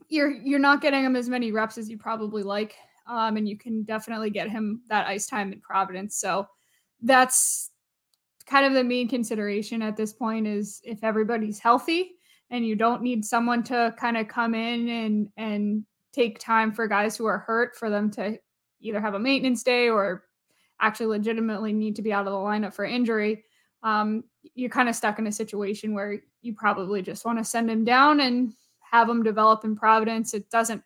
you're 0.09 0.31
you're 0.31 0.59
not 0.59 0.81
getting 0.81 1.05
him 1.05 1.17
as 1.17 1.29
many 1.29 1.53
reps 1.53 1.79
as 1.79 1.89
you 1.89 1.99
probably 1.99 2.43
like, 2.43 2.75
um, 3.07 3.37
and 3.37 3.49
you 3.49 3.59
can 3.59 3.83
definitely 3.83 4.31
get 4.31 4.49
him 4.49 4.81
that 4.89 5.07
ice 5.07 5.27
time 5.27 5.53
in 5.53 5.61
Providence. 5.61 6.17
So 6.17 6.47
that's 7.03 7.71
kind 8.47 8.65
of 8.65 8.73
the 8.73 8.85
main 8.85 9.09
consideration 9.09 9.83
at 9.83 9.97
this 9.97 10.13
point 10.13 10.47
is 10.47 10.81
if 10.85 11.03
everybody's 11.03 11.59
healthy 11.59 12.13
and 12.51 12.65
you 12.65 12.77
don't 12.77 13.03
need 13.03 13.25
someone 13.25 13.63
to 13.65 13.95
kind 13.99 14.17
of 14.17 14.29
come 14.29 14.55
in 14.55 14.89
and 14.89 15.29
and 15.37 15.85
take 16.13 16.39
time 16.39 16.73
for 16.73 16.87
guys 16.87 17.17
who 17.17 17.27
are 17.27 17.39
hurt 17.39 17.77
for 17.77 17.91
them 17.91 18.11
to 18.11 18.39
either 18.81 19.01
have 19.01 19.15
a 19.15 19.19
maintenance 19.19 19.63
day 19.63 19.91
or 19.91 20.26
actually 20.81 21.07
legitimately 21.07 21.73
need 21.73 21.97
to 21.97 22.03
be 22.03 22.13
out 22.13 22.27
of 22.27 22.33
the 22.33 22.39
lineup 22.39 22.75
for 22.75 22.85
injury, 22.85 23.45
um, 23.83 24.25
you're 24.55 24.71
kind 24.71 24.89
of 24.89 24.97
stuck 24.97 25.19
in 25.19 25.27
a 25.27 25.33
situation 25.33 25.95
where 25.95 26.19
you 26.43 26.55
probably 26.55 27.03
just 27.03 27.25
want 27.25 27.39
to 27.39 27.45
send 27.45 27.71
him 27.71 27.85
down 27.85 28.21
and 28.21 28.53
have 28.91 29.09
him 29.09 29.23
develop 29.23 29.65
in 29.65 29.77
Providence. 29.77 30.35
It 30.35 30.49
doesn't 30.51 30.83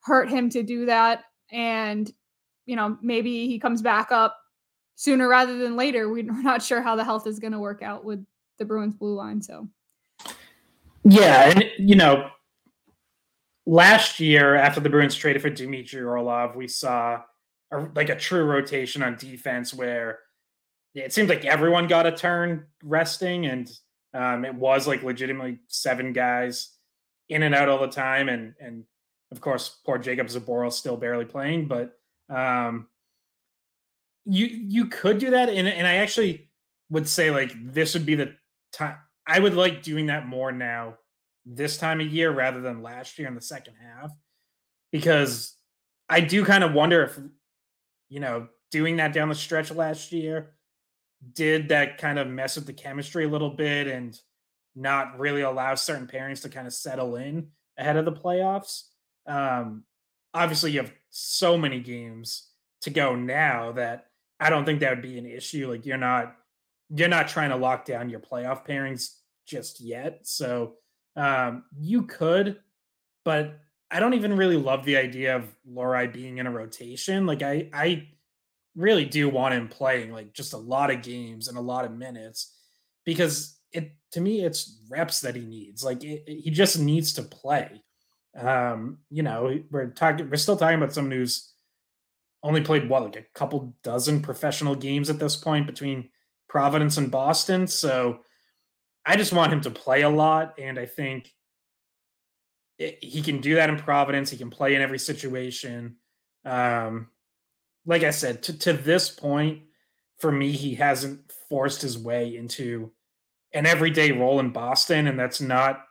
hurt 0.00 0.30
him 0.30 0.48
to 0.50 0.62
do 0.62 0.86
that. 0.86 1.24
And, 1.50 2.12
you 2.66 2.76
know, 2.76 2.98
maybe 3.02 3.46
he 3.48 3.58
comes 3.58 3.82
back 3.82 4.12
up 4.12 4.36
sooner 4.94 5.28
rather 5.28 5.58
than 5.58 5.76
later. 5.76 6.08
We're 6.12 6.24
not 6.24 6.62
sure 6.62 6.82
how 6.82 6.96
the 6.96 7.04
health 7.04 7.26
is 7.26 7.38
going 7.38 7.52
to 7.52 7.58
work 7.58 7.82
out 7.82 8.04
with 8.04 8.24
the 8.58 8.64
Bruins 8.64 8.94
blue 8.94 9.14
line. 9.14 9.42
So, 9.42 9.68
yeah. 11.04 11.50
And, 11.50 11.64
you 11.78 11.94
know, 11.94 12.30
last 13.66 14.20
year 14.20 14.54
after 14.54 14.80
the 14.80 14.88
Bruins 14.88 15.14
traded 15.14 15.42
for 15.42 15.50
Dmitry 15.50 16.02
Orlov, 16.02 16.56
we 16.56 16.68
saw 16.68 17.22
a, 17.72 17.86
like 17.94 18.08
a 18.08 18.16
true 18.16 18.44
rotation 18.44 19.02
on 19.02 19.16
defense 19.16 19.74
where 19.74 20.20
it 20.94 21.12
seems 21.12 21.28
like 21.28 21.44
everyone 21.44 21.86
got 21.86 22.06
a 22.06 22.12
turn 22.12 22.66
resting 22.82 23.46
and 23.46 23.70
um, 24.14 24.44
it 24.44 24.54
was 24.54 24.86
like 24.86 25.02
legitimately 25.02 25.58
seven 25.66 26.12
guys 26.12 26.70
in 27.28 27.42
and 27.42 27.54
out 27.54 27.68
all 27.68 27.80
the 27.80 27.88
time. 27.88 28.28
And, 28.28 28.54
and 28.60 28.84
of 29.30 29.40
course, 29.40 29.80
poor 29.84 29.98
Jakub 29.98 30.26
Zboril 30.26 30.72
still 30.72 30.96
barely 30.96 31.26
playing, 31.26 31.68
but 31.68 31.92
um, 32.30 32.86
you, 34.24 34.46
you 34.46 34.86
could 34.86 35.18
do 35.18 35.30
that. 35.30 35.48
And, 35.48 35.68
and 35.68 35.86
I 35.86 35.96
actually 35.96 36.50
would 36.88 37.08
say 37.08 37.30
like, 37.30 37.52
this 37.72 37.94
would 37.94 38.06
be 38.06 38.14
the 38.14 38.34
time 38.72 38.96
I 39.26 39.40
would 39.40 39.54
like 39.54 39.82
doing 39.82 40.06
that 40.06 40.26
more 40.26 40.52
now 40.52 40.98
this 41.44 41.76
time 41.76 42.00
of 42.00 42.06
year 42.06 42.30
rather 42.30 42.60
than 42.60 42.82
last 42.82 43.18
year 43.18 43.28
in 43.28 43.34
the 43.34 43.40
second 43.40 43.74
half 43.80 44.12
because 44.92 45.56
I 46.08 46.20
do 46.20 46.44
kind 46.44 46.62
of 46.62 46.72
wonder 46.72 47.02
if 47.04 47.18
you 48.08 48.20
know 48.20 48.48
doing 48.70 48.96
that 48.96 49.12
down 49.12 49.28
the 49.28 49.34
stretch 49.34 49.70
last 49.70 50.12
year 50.12 50.54
did 51.32 51.68
that 51.68 51.98
kind 51.98 52.18
of 52.18 52.28
mess 52.28 52.56
with 52.56 52.66
the 52.66 52.72
chemistry 52.72 53.24
a 53.24 53.28
little 53.28 53.50
bit 53.50 53.86
and 53.86 54.20
not 54.74 55.18
really 55.18 55.40
allow 55.40 55.74
certain 55.74 56.06
pairings 56.06 56.42
to 56.42 56.48
kind 56.48 56.66
of 56.66 56.72
settle 56.72 57.16
in 57.16 57.48
ahead 57.78 57.96
of 57.96 58.04
the 58.04 58.12
playoffs. 58.12 58.82
Um, 59.26 59.84
obviously, 60.34 60.72
you 60.72 60.80
have 60.80 60.92
so 61.10 61.56
many 61.56 61.80
games 61.80 62.48
to 62.82 62.90
go 62.90 63.16
now 63.16 63.72
that 63.72 64.06
I 64.38 64.50
don't 64.50 64.64
think 64.64 64.80
that 64.80 64.90
would 64.90 65.02
be 65.02 65.18
an 65.18 65.26
issue. 65.26 65.70
Like 65.70 65.86
you're 65.86 65.96
not 65.96 66.36
you're 66.94 67.08
not 67.08 67.28
trying 67.28 67.50
to 67.50 67.56
lock 67.56 67.84
down 67.84 68.10
your 68.10 68.20
playoff 68.20 68.66
pairings 68.66 69.14
just 69.46 69.80
yet. 69.80 70.20
So 70.22 70.74
um, 71.16 71.64
you 71.76 72.02
could, 72.02 72.60
but 73.24 73.58
I 73.90 74.00
don't 74.00 74.14
even 74.14 74.36
really 74.36 74.56
love 74.56 74.84
the 74.84 74.96
idea 74.96 75.36
of 75.36 75.44
Lohrei 75.68 76.12
being 76.12 76.38
in 76.38 76.46
a 76.46 76.50
rotation. 76.50 77.26
Like 77.26 77.42
I, 77.42 77.68
I 77.72 78.08
really 78.74 79.04
do 79.04 79.28
want 79.28 79.54
him 79.54 79.68
playing 79.68 80.12
like 80.12 80.32
just 80.32 80.52
a 80.52 80.58
lot 80.58 80.90
of 80.90 81.02
games 81.02 81.48
and 81.48 81.56
a 81.56 81.62
lot 81.62 81.84
of 81.84 81.92
minutes 81.92 82.54
because 83.04 83.58
it 83.72 83.92
to 84.12 84.20
me 84.20 84.44
it's 84.44 84.80
reps 84.88 85.20
that 85.20 85.36
he 85.36 85.42
needs. 85.42 85.84
Like 85.84 86.02
it, 86.04 86.24
it, 86.26 86.40
he 86.40 86.50
just 86.50 86.78
needs 86.78 87.12
to 87.14 87.22
play. 87.22 87.82
Um, 88.36 88.98
you 89.10 89.22
know, 89.22 89.58
we're 89.70 89.90
talking, 89.90 90.28
we're 90.28 90.36
still 90.36 90.56
talking 90.56 90.76
about 90.76 90.92
someone 90.92 91.12
who's 91.12 91.52
only 92.42 92.60
played 92.60 92.88
what 92.88 93.02
like 93.02 93.16
a 93.16 93.24
couple 93.34 93.74
dozen 93.82 94.20
professional 94.20 94.74
games 94.74 95.08
at 95.08 95.18
this 95.18 95.36
point 95.36 95.66
between 95.66 96.10
Providence 96.48 96.96
and 96.96 97.10
Boston. 97.10 97.66
So 97.66 98.20
I 99.04 99.16
just 99.16 99.32
want 99.32 99.52
him 99.52 99.60
to 99.62 99.70
play 99.70 100.02
a 100.02 100.10
lot, 100.10 100.54
and 100.58 100.78
I 100.78 100.86
think 100.86 101.32
he 102.78 103.22
can 103.22 103.40
do 103.40 103.54
that 103.54 103.70
in 103.70 103.78
Providence. 103.78 104.30
He 104.30 104.36
can 104.36 104.50
play 104.50 104.74
in 104.74 104.82
every 104.82 104.98
situation. 104.98 105.96
Um, 106.44 107.08
like 107.86 108.02
I 108.02 108.10
said, 108.10 108.42
to, 108.44 108.58
to 108.58 108.72
this 108.72 109.08
point, 109.08 109.62
for 110.18 110.30
me, 110.30 110.52
he 110.52 110.74
hasn't 110.74 111.32
forced 111.48 111.82
his 111.82 111.98
way 111.98 112.36
into 112.36 112.90
an 113.52 113.66
everyday 113.66 114.12
role 114.12 114.40
in 114.40 114.50
Boston, 114.50 115.06
and 115.06 115.18
that's 115.18 115.40
not 115.40 115.84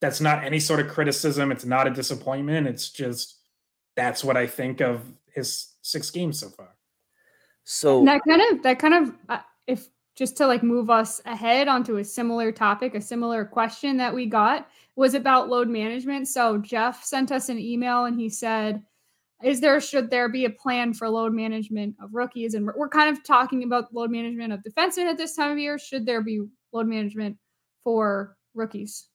that's 0.00 0.20
not 0.20 0.44
any 0.44 0.58
sort 0.58 0.80
of 0.80 0.88
criticism. 0.88 1.52
It's 1.52 1.64
not 1.64 1.86
a 1.86 1.90
disappointment. 1.90 2.66
It's 2.66 2.90
just 2.90 3.38
that's 3.94 4.24
what 4.24 4.36
I 4.36 4.46
think 4.46 4.80
of 4.80 5.02
his 5.32 5.74
six 5.82 6.10
games 6.10 6.40
so 6.40 6.48
far. 6.48 6.76
So 7.64 8.00
and 8.00 8.08
that 8.08 8.22
kind 8.28 8.42
of 8.50 8.62
that 8.64 8.78
kind 8.78 8.94
of 8.94 9.14
uh, 9.28 9.40
if 9.66 9.88
just 10.14 10.36
to 10.38 10.46
like 10.46 10.62
move 10.62 10.90
us 10.90 11.22
ahead 11.24 11.68
onto 11.68 11.96
a 11.96 12.04
similar 12.04 12.52
topic, 12.52 12.94
a 12.94 13.00
similar 13.00 13.44
question 13.44 13.96
that 13.98 14.14
we 14.14 14.26
got 14.26 14.68
was 14.96 15.14
about 15.14 15.48
load 15.48 15.68
management. 15.68 16.28
So 16.28 16.58
Jeff 16.58 17.04
sent 17.04 17.32
us 17.32 17.48
an 17.48 17.58
email 17.58 18.04
and 18.04 18.18
he 18.18 18.28
said, 18.28 18.82
is 19.42 19.60
there 19.60 19.80
should 19.80 20.10
there 20.10 20.28
be 20.28 20.44
a 20.44 20.50
plan 20.50 20.94
for 20.94 21.08
load 21.08 21.32
management 21.32 21.96
of 22.00 22.14
rookies? 22.14 22.54
And 22.54 22.66
we're 22.66 22.88
kind 22.88 23.14
of 23.14 23.24
talking 23.24 23.64
about 23.64 23.92
load 23.92 24.10
management 24.10 24.52
of 24.52 24.60
defensemen 24.60 25.06
at 25.06 25.16
this 25.16 25.34
time 25.34 25.50
of 25.50 25.58
year. 25.58 25.78
Should 25.78 26.06
there 26.06 26.22
be 26.22 26.42
load 26.72 26.86
management 26.86 27.36
for 27.82 28.36
rookies? 28.54 29.08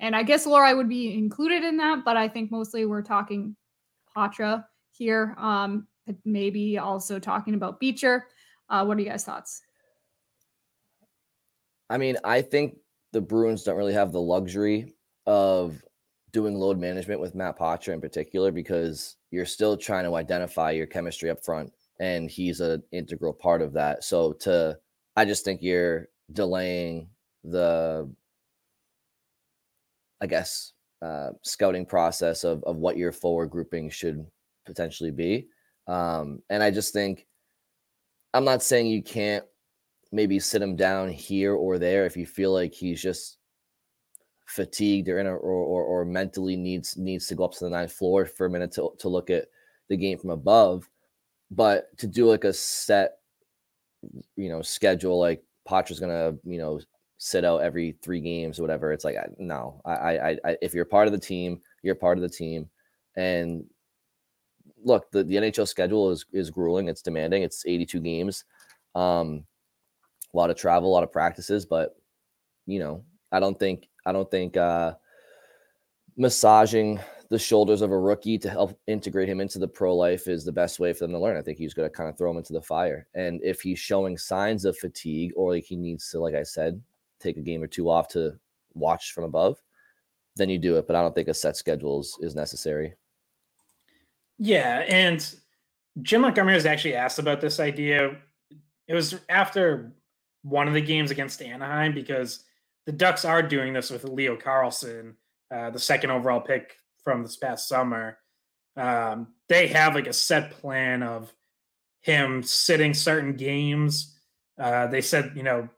And 0.00 0.14
i 0.16 0.22
guess 0.24 0.46
Lohrei 0.46 0.76
would 0.76 0.88
be 0.88 1.14
included 1.14 1.62
in 1.62 1.76
that 1.76 2.04
but 2.04 2.16
i 2.16 2.26
think 2.26 2.50
mostly 2.50 2.84
we're 2.84 3.00
talking 3.00 3.54
Poitras 4.16 4.64
here 4.90 5.36
um 5.38 5.86
maybe 6.24 6.78
also 6.78 7.18
talking 7.18 7.54
about 7.54 7.80
beecher. 7.80 8.26
Uh, 8.68 8.84
what 8.84 8.96
are 8.96 9.00
you 9.00 9.08
guys 9.08 9.24
thoughts? 9.24 9.62
I 11.90 11.98
mean, 11.98 12.16
I 12.24 12.42
think 12.42 12.76
the 13.12 13.20
Bruins 13.20 13.62
don't 13.62 13.76
really 13.76 13.92
have 13.92 14.12
the 14.12 14.20
luxury 14.20 14.94
of 15.26 15.82
doing 16.32 16.54
load 16.54 16.78
management 16.78 17.20
with 17.20 17.34
Matt 17.34 17.58
Poitras 17.58 17.94
in 17.94 18.00
particular 18.00 18.50
because 18.50 19.16
you're 19.30 19.46
still 19.46 19.76
trying 19.76 20.04
to 20.04 20.16
identify 20.16 20.70
your 20.72 20.86
chemistry 20.86 21.30
up 21.30 21.44
front, 21.44 21.72
and 22.00 22.30
he's 22.30 22.60
an 22.60 22.82
integral 22.92 23.32
part 23.32 23.62
of 23.62 23.72
that. 23.74 24.04
So 24.04 24.32
to, 24.40 24.76
I 25.16 25.24
just 25.24 25.44
think 25.44 25.62
you're 25.62 26.08
delaying 26.32 27.08
the, 27.44 28.10
I 30.20 30.26
guess, 30.26 30.72
uh, 31.02 31.30
scouting 31.42 31.86
process 31.86 32.44
of 32.44 32.64
of 32.64 32.76
what 32.76 32.96
your 32.96 33.12
forward 33.12 33.50
grouping 33.50 33.90
should 33.90 34.26
potentially 34.66 35.10
be. 35.10 35.46
Um, 35.86 36.40
and 36.48 36.62
I 36.62 36.70
just 36.70 36.94
think, 36.94 37.26
I'm 38.32 38.44
not 38.44 38.62
saying 38.62 38.86
you 38.86 39.02
can't 39.02 39.44
maybe 40.12 40.40
sit 40.40 40.62
him 40.62 40.76
down 40.76 41.10
here 41.10 41.54
or 41.54 41.78
there 41.78 42.06
if 42.06 42.16
you 42.16 42.24
feel 42.24 42.52
like 42.52 42.72
he's 42.72 43.02
just 43.02 43.36
fatigued 44.46 45.08
or 45.08 45.18
in 45.18 45.26
a, 45.26 45.30
or, 45.30 45.36
or, 45.36 45.84
or 45.84 46.04
mentally 46.04 46.56
needs 46.56 46.96
needs 46.96 47.26
to 47.26 47.34
go 47.34 47.44
up 47.44 47.52
to 47.52 47.64
the 47.64 47.70
ninth 47.70 47.92
floor 47.92 48.26
for 48.26 48.46
a 48.46 48.50
minute 48.50 48.72
to, 48.72 48.90
to 48.98 49.08
look 49.08 49.30
at 49.30 49.46
the 49.88 49.96
game 49.96 50.18
from 50.18 50.30
above. 50.30 50.88
But 51.50 51.96
to 51.98 52.06
do 52.06 52.26
like 52.26 52.44
a 52.44 52.52
set 52.52 53.18
you 54.36 54.48
know 54.48 54.62
schedule 54.62 55.18
like 55.18 55.42
Poitras's 55.66 56.00
gonna 56.00 56.34
you 56.44 56.58
know 56.58 56.80
sit 57.18 57.44
out 57.44 57.62
every 57.62 57.96
three 58.02 58.20
games 58.20 58.58
or 58.58 58.62
whatever 58.62 58.92
it's 58.92 59.04
like 59.04 59.16
no 59.38 59.80
I, 59.84 59.92
I 59.92 60.30
i 60.44 60.56
if 60.60 60.74
you're 60.74 60.84
part 60.84 61.06
of 61.06 61.12
the 61.12 61.18
team 61.18 61.60
you're 61.82 61.94
part 61.94 62.18
of 62.18 62.22
the 62.22 62.28
team. 62.28 62.68
And 63.16 63.64
look 64.82 65.10
the, 65.12 65.22
the 65.24 65.36
nhl 65.36 65.68
schedule 65.68 66.10
is 66.10 66.26
is 66.32 66.50
grueling 66.50 66.88
it's 66.88 67.02
demanding 67.02 67.42
it's 67.42 67.64
82 67.66 68.00
games. 68.00 68.44
Um 68.94 69.44
a 70.32 70.36
lot 70.36 70.50
of 70.50 70.56
travel, 70.56 70.90
a 70.90 70.92
lot 70.92 71.04
of 71.04 71.12
practices, 71.12 71.64
but 71.64 71.96
you 72.66 72.80
know, 72.80 73.04
I 73.30 73.38
don't 73.38 73.58
think 73.58 73.88
I 74.06 74.12
don't 74.12 74.30
think 74.30 74.56
uh, 74.56 74.94
massaging 76.16 77.00
the 77.30 77.38
shoulders 77.38 77.80
of 77.80 77.90
a 77.90 77.98
rookie 77.98 78.38
to 78.38 78.50
help 78.50 78.78
integrate 78.86 79.28
him 79.28 79.40
into 79.40 79.58
the 79.58 79.66
pro 79.66 79.94
life 79.94 80.28
is 80.28 80.44
the 80.44 80.52
best 80.52 80.78
way 80.78 80.92
for 80.92 81.00
them 81.00 81.12
to 81.12 81.18
learn. 81.18 81.36
I 81.36 81.42
think 81.42 81.58
he's 81.58 81.74
going 81.74 81.88
to 81.88 81.94
kind 81.94 82.08
of 82.08 82.16
throw 82.16 82.30
him 82.30 82.36
into 82.36 82.52
the 82.52 82.62
fire. 82.62 83.06
And 83.14 83.40
if 83.42 83.60
he's 83.60 83.78
showing 83.78 84.18
signs 84.18 84.64
of 84.64 84.76
fatigue 84.76 85.32
or 85.36 85.54
like 85.54 85.64
he 85.64 85.76
needs 85.76 86.10
to, 86.10 86.20
like 86.20 86.34
I 86.34 86.42
said, 86.42 86.80
take 87.20 87.36
a 87.36 87.42
game 87.42 87.62
or 87.62 87.66
two 87.66 87.90
off 87.90 88.08
to 88.08 88.38
watch 88.74 89.12
from 89.12 89.24
above, 89.24 89.60
then 90.36 90.50
you 90.50 90.58
do 90.58 90.76
it. 90.76 90.86
But 90.86 90.96
I 90.96 91.02
don't 91.02 91.14
think 91.14 91.28
a 91.28 91.34
set 91.34 91.56
schedule 91.56 92.00
is, 92.00 92.18
is 92.20 92.34
necessary. 92.34 92.94
Yeah. 94.38 94.84
And 94.86 95.34
Jim 96.02 96.22
Montgomery 96.22 96.54
was 96.54 96.66
actually 96.66 96.94
asked 96.94 97.18
about 97.18 97.40
this 97.40 97.60
idea. 97.60 98.16
It 98.86 98.94
was 98.94 99.18
after 99.28 99.92
one 100.42 100.68
of 100.68 100.74
the 100.74 100.80
games 100.80 101.10
against 101.10 101.40
Anaheim 101.40 101.94
because 101.94 102.44
the 102.86 102.92
Ducks 102.92 103.24
are 103.24 103.42
doing 103.42 103.72
this 103.72 103.90
with 103.90 104.04
Leo 104.04 104.36
Carlsson, 104.36 105.14
uh, 105.54 105.70
the 105.70 105.78
second 105.78 106.10
overall 106.10 106.40
pick 106.40 106.76
from 107.02 107.22
this 107.22 107.36
past 107.36 107.68
summer. 107.68 108.18
Um, 108.76 109.28
they 109.48 109.68
have 109.68 109.94
like 109.94 110.06
a 110.06 110.12
set 110.12 110.50
plan 110.50 111.02
of 111.02 111.32
him 112.00 112.42
sitting 112.42 112.94
certain 112.94 113.34
games. 113.36 114.18
Uh, 114.58 114.86
they 114.86 115.00
said, 115.00 115.32
you 115.34 115.42
know, 115.42 115.68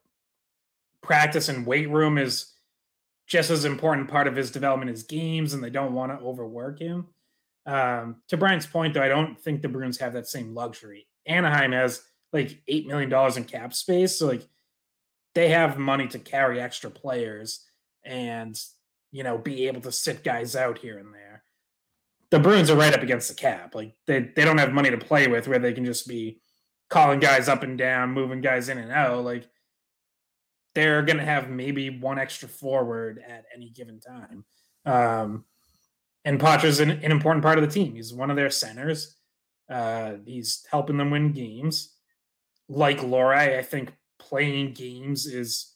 practice 1.03 1.49
and 1.49 1.67
weight 1.67 1.89
room 1.89 2.19
is 2.19 2.53
just 3.27 3.51
as 3.51 3.65
important 3.65 4.09
part 4.09 4.27
of 4.27 4.37
his 4.37 4.51
development 4.51 4.91
as 4.91 5.03
games, 5.03 5.53
and 5.53 5.63
they 5.63 5.71
don't 5.71 5.95
want 5.95 6.13
to 6.13 6.25
overwork 6.25 6.79
him. 6.81 7.07
Um, 7.67 8.17
to 8.29 8.37
Brian's 8.37 8.67
point, 8.67 8.95
though, 8.95 9.03
I 9.03 9.09
don't 9.09 9.39
think 9.39 9.63
the 9.63 9.69
Bruins 9.69 9.99
have 9.99 10.13
that 10.13 10.29
same 10.29 10.55
luxury. 10.55 11.09
Anaheim 11.27 11.73
has 11.73 12.03
like 12.33 12.63
eight 12.69 12.87
million 12.87 13.11
dollars 13.11 13.37
in 13.37 13.45
cap 13.45 13.75
space, 13.75 14.17
so 14.17 14.27
like 14.27 14.47
they 15.37 15.51
have 15.51 15.77
money 15.77 16.09
to 16.09 16.19
carry 16.19 16.59
extra 16.59 16.91
players 16.91 17.67
and 18.07 18.59
you 19.13 19.23
know 19.23 19.37
be 19.37 19.67
able 19.69 19.83
to 19.83 19.93
sit 19.93 20.25
guys 20.25 20.57
out 20.57 20.79
here 20.79 20.99
and 20.99 21.15
there. 21.15 21.45
The 22.31 22.39
Bruins 22.39 22.71
are 22.71 22.77
right 22.77 22.95
up 22.95 23.03
against 23.03 23.29
the 23.29 23.35
cap. 23.35 23.75
Like 23.75 23.95
they 24.07 24.31
they 24.35 24.47
don't 24.47 24.59
have 24.59 24.73
money 24.73 24.91
to 24.91 24.97
play 24.97 25.29
with 25.29 25.47
where 25.47 25.59
they 25.59 25.75
can 25.75 25.85
just 25.85 26.09
be 26.09 26.41
calling 26.89 27.21
guys 27.21 27.51
up 27.51 27.63
and 27.63 27.77
down, 27.77 28.13
moving 28.13 28.41
guys 28.41 28.71
in 28.71 28.79
and 28.79 28.91
out. 28.91 29.25
Like 29.25 29.47
they're 30.75 31.03
to 31.03 31.23
have 31.23 31.51
maybe 31.51 31.91
one 31.91 32.19
extra 32.19 32.49
forward 32.49 33.23
at 33.27 33.45
any 33.55 33.69
given 33.69 34.01
time. 34.01 34.45
Um, 34.87 35.45
and 36.25 36.41
Poitras's 36.41 36.81
an, 36.81 36.91
an 36.91 37.13
important 37.13 37.43
part 37.43 37.59
of 37.59 37.65
the 37.65 37.71
team. 37.71 37.95
He's 37.95 38.13
one 38.13 38.31
of 38.31 38.37
their 38.37 38.51
centers. 38.51 39.17
Uh, 39.69 40.15
he's 40.25 40.67
helping 40.71 40.97
them 40.97 41.11
win 41.11 41.33
games. 41.33 41.93
Like 42.71 43.01
Lohrei, 43.01 43.59
I 43.59 43.63
think 43.63 43.93
playing 44.29 44.73
games 44.73 45.27
is 45.27 45.75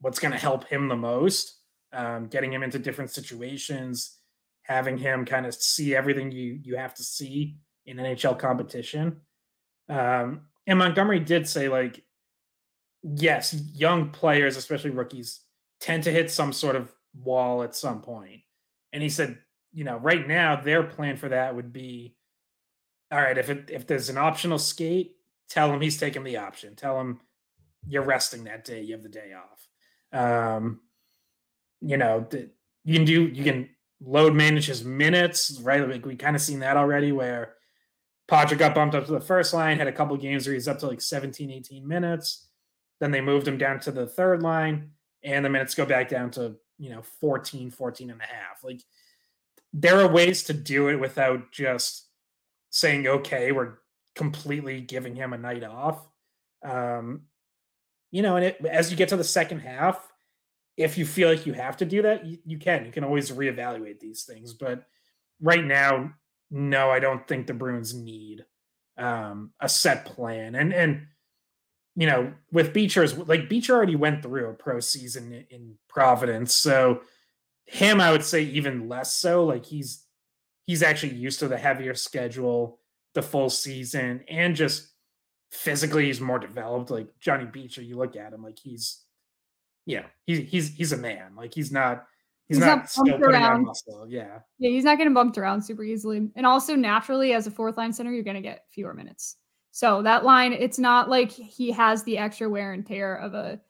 what's 0.00 0.18
going 0.18 0.32
to 0.32 0.38
help 0.38 0.64
him 0.64 0.88
the 0.88 0.96
most. 0.96 1.54
Um, 1.92 2.26
getting 2.26 2.52
him 2.52 2.62
into 2.62 2.78
different 2.78 3.10
situations, 3.10 4.18
having 4.62 4.98
him 4.98 5.24
kind 5.24 5.46
of 5.46 5.54
see 5.54 5.94
everything 5.94 6.30
you 6.30 6.60
you 6.62 6.76
have 6.76 6.92
to 6.94 7.02
see 7.02 7.56
in 7.86 7.96
NHL 7.96 8.38
competition. 8.38 9.22
Um, 9.88 10.42
and 10.66 10.78
Montgomery 10.78 11.20
did 11.20 11.48
say, 11.48 11.70
like, 11.70 12.04
yes, 13.02 13.54
young 13.74 14.10
players, 14.10 14.58
especially 14.58 14.90
rookies, 14.90 15.40
tend 15.80 16.02
to 16.04 16.10
hit 16.10 16.30
some 16.30 16.52
sort 16.52 16.76
of 16.76 16.92
wall 17.14 17.62
at 17.62 17.74
some 17.74 18.02
point. 18.02 18.42
And 18.92 19.02
he 19.02 19.08
said, 19.08 19.38
you 19.72 19.84
know, 19.84 19.96
right 19.96 20.26
now 20.26 20.56
their 20.56 20.82
plan 20.82 21.16
for 21.16 21.30
that 21.30 21.56
would 21.56 21.72
be, 21.72 22.16
all 23.10 23.20
right, 23.20 23.38
if 23.38 23.48
it 23.48 23.70
if 23.72 23.86
there's 23.86 24.10
an 24.10 24.18
optional 24.18 24.58
skate, 24.58 25.12
tell 25.48 25.72
him 25.72 25.80
he's 25.80 25.98
taking 25.98 26.24
the 26.24 26.36
option. 26.36 26.76
Tell 26.76 27.00
him 27.00 27.20
you're 27.86 28.02
resting 28.02 28.44
that 28.44 28.64
day. 28.64 28.82
You 28.82 28.94
have 28.94 29.02
the 29.02 29.08
day 29.08 29.32
off. 29.34 29.68
Um, 30.12 30.80
you 31.80 31.96
know, 31.96 32.26
you 32.84 32.94
can 32.94 33.04
do 33.04 33.26
you 33.26 33.44
can 33.44 33.68
load 34.00 34.34
manage 34.34 34.66
his 34.66 34.84
minutes, 34.84 35.60
right? 35.62 35.88
Like 35.88 36.06
we 36.06 36.16
kind 36.16 36.36
of 36.36 36.42
seen 36.42 36.60
that 36.60 36.76
already 36.76 37.12
where 37.12 37.54
Poitras 38.30 38.58
got 38.58 38.74
bumped 38.74 38.94
up 38.94 39.06
to 39.06 39.12
the 39.12 39.20
first 39.20 39.54
line, 39.54 39.78
had 39.78 39.88
a 39.88 39.92
couple 39.92 40.16
games 40.16 40.46
where 40.46 40.54
he's 40.54 40.68
up 40.68 40.78
to 40.80 40.86
like 40.86 41.00
17, 41.00 41.50
18 41.50 41.86
minutes. 41.86 42.48
Then 43.00 43.10
they 43.10 43.20
moved 43.20 43.48
him 43.48 43.58
down 43.58 43.80
to 43.80 43.92
the 43.92 44.06
third 44.06 44.42
line, 44.42 44.90
and 45.22 45.44
the 45.44 45.48
minutes 45.48 45.74
go 45.74 45.86
back 45.86 46.08
down 46.08 46.30
to, 46.32 46.56
you 46.78 46.90
know, 46.90 47.02
14, 47.20 47.70
14 47.70 48.10
and 48.10 48.20
a 48.20 48.24
half. 48.24 48.62
Like 48.62 48.82
there 49.72 50.00
are 50.00 50.08
ways 50.08 50.44
to 50.44 50.52
do 50.52 50.88
it 50.88 50.96
without 50.96 51.52
just 51.52 52.08
saying, 52.70 53.06
okay, 53.06 53.52
we're 53.52 53.74
completely 54.14 54.80
giving 54.80 55.14
him 55.14 55.32
a 55.32 55.38
night 55.38 55.64
off. 55.64 56.06
Um, 56.62 57.22
you 58.10 58.22
know, 58.22 58.36
and 58.36 58.44
it, 58.44 58.64
as 58.64 58.90
you 58.90 58.96
get 58.96 59.10
to 59.10 59.16
the 59.16 59.24
second 59.24 59.60
half, 59.60 60.12
if 60.76 60.96
you 60.96 61.04
feel 61.04 61.28
like 61.28 61.44
you 61.46 61.52
have 61.52 61.76
to 61.78 61.84
do 61.84 62.02
that, 62.02 62.24
you, 62.24 62.38
you 62.44 62.58
can. 62.58 62.86
You 62.86 62.92
can 62.92 63.04
always 63.04 63.30
reevaluate 63.30 64.00
these 64.00 64.22
things. 64.22 64.54
But 64.54 64.84
right 65.40 65.64
now, 65.64 66.12
no, 66.50 66.90
I 66.90 67.00
don't 67.00 67.26
think 67.26 67.46
the 67.46 67.54
Bruins 67.54 67.94
need 67.94 68.44
um, 68.96 69.52
a 69.60 69.68
set 69.68 70.04
plan. 70.04 70.54
And 70.54 70.72
and 70.72 71.06
you 71.96 72.06
know, 72.06 72.32
with 72.52 72.72
Beecher's 72.72 73.18
like 73.18 73.48
Beecher 73.48 73.74
already 73.74 73.96
went 73.96 74.22
through 74.22 74.48
a 74.48 74.54
pro 74.54 74.80
season 74.80 75.32
in, 75.32 75.46
in 75.50 75.74
Providence, 75.88 76.54
so 76.54 77.00
him, 77.66 78.00
I 78.00 78.12
would 78.12 78.24
say 78.24 78.42
even 78.42 78.88
less 78.88 79.12
so. 79.12 79.44
Like 79.44 79.66
he's 79.66 80.04
he's 80.66 80.82
actually 80.82 81.14
used 81.14 81.40
to 81.40 81.48
the 81.48 81.58
heavier 81.58 81.94
schedule, 81.94 82.78
the 83.14 83.22
full 83.22 83.50
season, 83.50 84.24
and 84.28 84.54
just 84.54 84.92
physically 85.50 86.06
he's 86.06 86.20
more 86.20 86.38
developed. 86.38 86.90
Like 86.90 87.08
Johnny 87.20 87.46
Beecher, 87.46 87.82
you 87.82 87.96
look 87.96 88.16
at 88.16 88.32
him 88.32 88.42
like 88.42 88.58
he's 88.58 89.02
yeah, 89.86 90.04
he's 90.26 90.48
he's 90.50 90.74
he's 90.74 90.92
a 90.92 90.96
man. 90.96 91.34
Like 91.36 91.54
he's 91.54 91.72
not 91.72 92.04
he's, 92.46 92.58
he's 92.58 92.66
not, 92.66 92.78
not 92.78 92.90
still 92.90 93.04
putting 93.04 93.24
around. 93.24 93.52
on 93.52 93.64
muscle. 93.64 94.06
Yeah. 94.08 94.40
Yeah, 94.58 94.70
he's 94.70 94.84
not 94.84 94.98
getting 94.98 95.14
bumped 95.14 95.38
around 95.38 95.62
super 95.62 95.82
easily. 95.82 96.28
And 96.36 96.46
also 96.46 96.74
naturally 96.74 97.32
as 97.32 97.46
a 97.46 97.50
fourth 97.50 97.76
line 97.76 97.92
center, 97.92 98.12
you're 98.12 98.22
gonna 98.22 98.42
get 98.42 98.64
fewer 98.68 98.92
minutes. 98.92 99.36
So 99.70 100.02
that 100.02 100.24
line, 100.24 100.52
it's 100.52 100.78
not 100.78 101.08
like 101.08 101.30
he 101.30 101.70
has 101.72 102.02
the 102.02 102.18
extra 102.18 102.48
wear 102.48 102.72
and 102.72 102.84
tear 102.84 103.16
of 103.16 103.34
a 103.34 103.60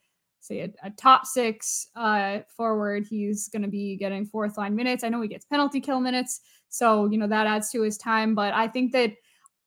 say 0.41 0.61
a, 0.61 0.73
a 0.83 0.91
top 0.91 1.27
six 1.27 1.89
uh 1.95 2.41
forward. 2.49 3.07
He's 3.09 3.49
gonna 3.49 3.69
be 3.69 3.97
getting 3.97 4.27
fourth 4.27 4.59
line 4.59 4.75
minutes. 4.75 5.05
I 5.05 5.11
know 5.11 5.21
he 5.21 5.29
gets 5.29 5.45
penalty 5.45 5.81
kill 5.81 6.01
minutes. 6.01 6.41
So, 6.69 7.07
you 7.07 7.17
know, 7.17 7.29
that 7.29 7.47
adds 7.47 7.71
to 7.71 7.83
his 7.83 7.97
time. 7.97 8.35
But 8.35 8.55
I 8.55 8.67
think 8.67 8.91
that 8.93 9.13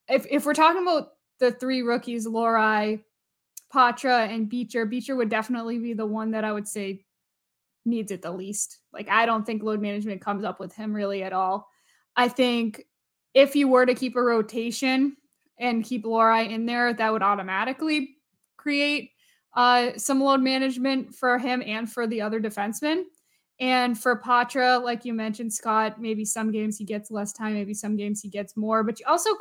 if 0.09 0.25
if 0.29 0.45
we're 0.45 0.53
talking 0.53 0.81
about 0.81 1.09
the 1.41 1.51
three 1.51 1.81
rookies, 1.81 2.25
Lohrei, 2.25 3.03
Poitras, 3.73 4.29
and 4.33 4.47
Beecher. 4.47 4.85
Beecher 4.85 5.17
would 5.17 5.29
definitely 5.29 5.79
be 5.79 5.93
the 5.93 6.05
one 6.05 6.31
that 6.31 6.45
I 6.45 6.53
would 6.53 6.67
say 6.67 7.03
needs 7.83 8.11
it 8.11 8.21
the 8.21 8.31
least. 8.31 8.77
Like 8.93 9.09
I 9.09 9.25
don't 9.25 9.45
think 9.45 9.63
load 9.63 9.81
management 9.81 10.21
comes 10.21 10.45
up 10.45 10.59
with 10.59 10.73
him 10.73 10.93
really 10.93 11.23
at 11.23 11.33
all. 11.33 11.67
I 12.15 12.27
think 12.29 12.85
if 13.33 13.55
you 13.55 13.67
were 13.67 13.85
to 13.85 13.95
keep 13.95 14.15
a 14.15 14.21
rotation 14.21 15.17
and 15.59 15.83
keep 15.83 16.05
Lohrei 16.05 16.49
in 16.49 16.65
there, 16.65 16.93
that 16.93 17.11
would 17.11 17.23
automatically 17.23 18.17
create 18.57 19.11
uh, 19.55 19.91
some 19.97 20.21
load 20.21 20.41
management 20.41 21.15
for 21.15 21.37
him 21.37 21.63
and 21.65 21.91
for 21.91 22.07
the 22.07 22.21
other 22.21 22.39
defensemen. 22.39 23.03
And 23.59 23.97
for 23.97 24.19
Poitras, 24.19 24.83
like 24.83 25.05
you 25.05 25.13
mentioned, 25.13 25.53
Scott, 25.53 26.01
maybe 26.01 26.25
some 26.25 26.51
games 26.51 26.77
he 26.77 26.85
gets 26.85 27.11
less 27.11 27.31
time, 27.31 27.53
maybe 27.53 27.73
some 27.73 27.95
games 27.95 28.21
he 28.21 28.29
gets 28.29 28.57
more, 28.57 28.83
but 28.83 28.99
you 28.99 29.05
also 29.07 29.31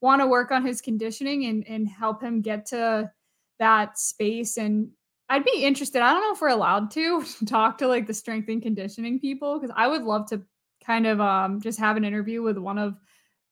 want 0.00 0.20
to 0.20 0.26
work 0.26 0.50
on 0.50 0.64
his 0.64 0.80
conditioning 0.80 1.46
and, 1.46 1.66
and 1.68 1.88
help 1.88 2.22
him 2.22 2.40
get 2.40 2.66
to 2.66 3.10
that 3.58 3.98
space 3.98 4.56
and 4.56 4.90
I'd 5.28 5.44
be 5.44 5.62
interested. 5.62 6.02
I 6.02 6.12
don't 6.12 6.22
know 6.22 6.32
if 6.32 6.40
we're 6.40 6.48
allowed 6.48 6.90
to 6.92 7.24
talk 7.46 7.78
to 7.78 7.86
like 7.86 8.06
the 8.06 8.14
strength 8.14 8.48
and 8.48 8.60
conditioning 8.60 9.20
people 9.20 9.58
because 9.58 9.74
I 9.76 9.86
would 9.86 10.02
love 10.02 10.28
to 10.30 10.42
kind 10.84 11.06
of 11.06 11.20
um 11.20 11.60
just 11.60 11.78
have 11.78 11.96
an 11.96 12.04
interview 12.04 12.42
with 12.42 12.58
one 12.58 12.78
of 12.78 12.96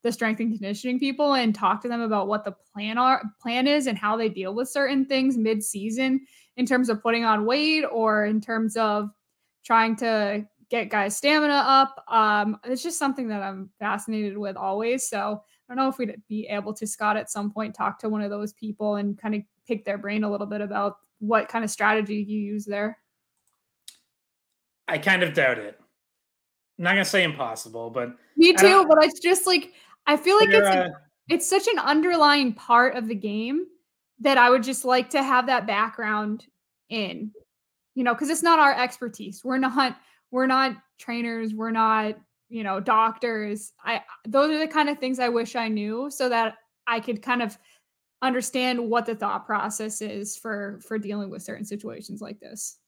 the 0.03 0.11
strength 0.11 0.41
and 0.41 0.53
conditioning 0.53 0.99
people 0.99 1.35
and 1.35 1.55
talk 1.55 1.83
to 1.83 1.89
them 1.89 2.01
about 2.01 2.29
what 2.29 2.45
the 2.45 2.55
plan 2.73 2.99
are 2.99 3.23
plan 3.41 3.67
is 3.67 3.87
and 3.87 3.99
how 3.99 4.17
they 4.17 4.29
deal 4.29 4.55
with 4.55 4.69
certain 4.69 5.05
things 5.05 5.37
mid-season 5.37 6.21
in 6.57 6.67
terms 6.67 6.89
of 6.89 7.03
putting 7.03 7.25
on 7.25 7.45
weight 7.45 7.85
or 7.85 8.25
in 8.25 8.41
terms 8.41 8.77
of 8.77 9.11
trying 9.65 9.95
to 9.97 10.45
get 10.71 10.91
guys 10.91 11.17
stamina 11.17 11.55
up. 11.55 12.05
Um, 12.09 12.59
it's 12.65 12.83
just 12.83 12.99
something 12.99 13.29
that 13.29 13.43
I'm 13.43 13.71
fascinated 13.79 14.37
with 14.37 14.57
always. 14.57 15.09
So 15.09 15.43
I 15.69 15.75
don't 15.75 15.85
know 15.85 15.91
if 15.91 15.99
we'd 15.99 16.15
be 16.29 16.47
able 16.47 16.73
to 16.75 16.87
Scott 16.87 17.17
at 17.17 17.31
some 17.31 17.51
point 17.51 17.75
talk 17.75 17.99
to 18.01 18.09
one 18.09 18.23
of 18.23 18.31
those 18.31 18.53
people 18.55 18.97
and 18.97 19.19
kind 19.19 19.35
of 19.35 19.43
pick 19.67 19.85
their 19.85 19.99
brain 19.99 20.25
a 20.25 20.31
little 20.31 20.47
bit 20.47 20.63
about 20.63 20.97
what 21.19 21.49
kind 21.49 21.65
of 21.65 21.71
strategy 21.71 22.17
you 22.17 22.41
use 22.41 22.65
there? 22.65 22.99
I 24.87 24.99
kind 24.99 25.23
of 25.23 25.35
doubt 25.35 25.59
it. 25.59 25.79
I'm 26.79 26.85
not 26.85 26.93
gonna 26.93 27.05
say 27.05 27.25
impossible, 27.25 27.91
but 27.91 28.17
me 28.37 28.55
too. 28.55 28.87
But 28.89 29.05
it's 29.05 29.21
just 29.21 29.47
like 29.47 29.73
I 30.07 30.17
feel 30.17 30.37
like 30.37 30.49
it's 30.49 30.67
uh, 30.67 30.89
it's 31.29 31.49
such 31.49 31.67
an 31.69 31.79
underlying 31.79 32.55
part 32.55 32.97
of 32.97 33.09
the 33.09 33.15
game 33.15 33.67
that 34.21 34.39
I 34.39 34.49
would 34.49 34.63
just 34.63 34.85
like 34.85 35.11
to 35.11 35.23
have 35.23 35.47
that 35.47 35.67
background 35.67 36.47
in, 36.89 37.33
you 37.95 38.05
know, 38.05 38.15
because 38.15 38.31
it's 38.31 38.43
not 38.43 38.59
our 38.59 38.73
expertise. 38.73 39.43
We're 39.45 39.59
not 39.59 39.99
we're 40.31 40.47
not 40.47 40.77
trainers. 40.99 41.53
We're 41.53 41.73
not 41.73 42.17
you 42.49 42.63
know 42.63 42.81
doctors. 42.81 43.73
I 43.85 44.03
those 44.27 44.51
are 44.51 44.59
the 44.59 44.69
kind 44.69 44.89
of 44.89 44.99
things 44.99 45.19
I 45.19 45.29
wish 45.29 45.57
I 45.57 45.69
knew 45.69 46.11
so 46.11 46.29
that 46.29 46.57
I 46.87 47.01
could 47.01 47.23
kind 47.23 47.43
of 47.43 47.57
understand 48.23 48.91
what 48.91 49.07
the 49.07 49.15
thought 49.15 49.47
process 49.47 50.01
is 50.03 50.37
for 50.37 50.81
for 50.87 50.99
dealing 50.99 51.31
with 51.31 51.43
certain 51.43 51.65
situations 51.65 52.21
like 52.21 52.41
this. 52.41 52.79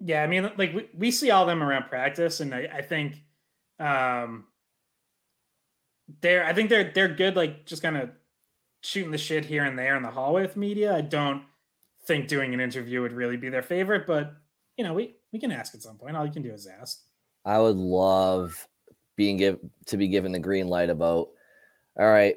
Yeah 0.00 0.22
i 0.22 0.28
mean 0.28 0.50
like 0.56 0.72
we, 0.72 0.88
we 0.94 1.10
see 1.10 1.32
all 1.32 1.44
them 1.44 1.60
around 1.60 1.88
practice 1.88 2.38
and 2.38 2.54
i, 2.54 2.68
I 2.72 2.82
think 2.82 3.16
um 3.80 4.44
they're 6.20 6.44
i 6.44 6.52
think 6.52 6.70
they're 6.70 6.92
they're 6.94 7.08
good 7.08 7.34
like 7.34 7.66
just 7.66 7.82
kind 7.82 7.96
of 7.96 8.10
shooting 8.80 9.10
the 9.10 9.18
shit 9.18 9.44
here 9.44 9.64
and 9.64 9.78
there 9.78 9.96
in 9.96 10.02
the 10.02 10.10
hallway 10.10 10.42
with 10.42 10.56
media. 10.56 10.94
I 10.94 11.00
don't 11.00 11.42
think 12.06 12.28
doing 12.28 12.54
an 12.54 12.60
interview 12.60 13.02
would 13.02 13.12
really 13.12 13.36
be 13.36 13.48
their 13.48 13.62
favorite 13.62 14.06
but 14.06 14.32
you 14.76 14.84
know 14.84 14.94
we 14.94 15.16
we 15.32 15.38
can 15.38 15.52
ask 15.52 15.74
at 15.74 15.82
some 15.82 15.98
point. 15.98 16.16
All 16.16 16.24
you 16.24 16.32
can 16.32 16.42
do 16.42 16.52
is 16.52 16.66
ask 16.66 17.00
i 17.48 17.58
would 17.58 17.76
love 17.76 18.68
being 19.16 19.36
give 19.36 19.58
to 19.86 19.96
be 19.96 20.06
given 20.06 20.30
the 20.30 20.38
green 20.38 20.68
light 20.68 20.90
about 20.90 21.28
all 21.98 22.08
right 22.08 22.36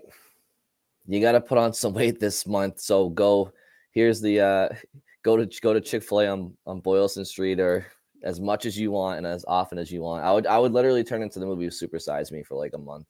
you 1.08 1.19
got 1.19 1.34
to 1.34 1.41
put 1.41 1.58
on 1.58 1.74
some 1.74 1.93
weight 1.93 2.19
this 2.19 2.47
month. 2.47 2.80
So 2.80 3.10
go. 3.10 3.52
Here's 3.91 4.21
the 4.21 4.39
uh, 4.39 4.69
go 5.24 5.38
to 5.38 5.62
go 5.62 5.74
to 5.74 5.82
Chick 5.82 6.04
Fil 6.04 6.21
A 6.21 6.28
on 6.28 6.54
on 6.65 6.80
Boylston 6.80 7.26
Street 7.26 7.60
or 7.60 7.86
as 8.24 8.39
much 8.39 8.65
as 8.65 8.78
you 8.78 8.91
want 8.91 9.17
and 9.17 9.26
as 9.26 9.43
often 9.47 9.78
as 9.78 9.91
you 9.91 10.02
want. 10.02 10.24
I 10.24 10.32
would 10.32 10.47
I 10.47 10.58
would 10.58 10.71
literally 10.71 11.04
turn 11.04 11.21
into 11.21 11.39
the 11.39 11.45
movie 11.45 11.69
Super 11.69 12.00
Size 12.00 12.32
Me 12.32 12.43
for 12.43 12.56
like 12.56 12.74
a 12.74 12.78
month, 12.78 13.08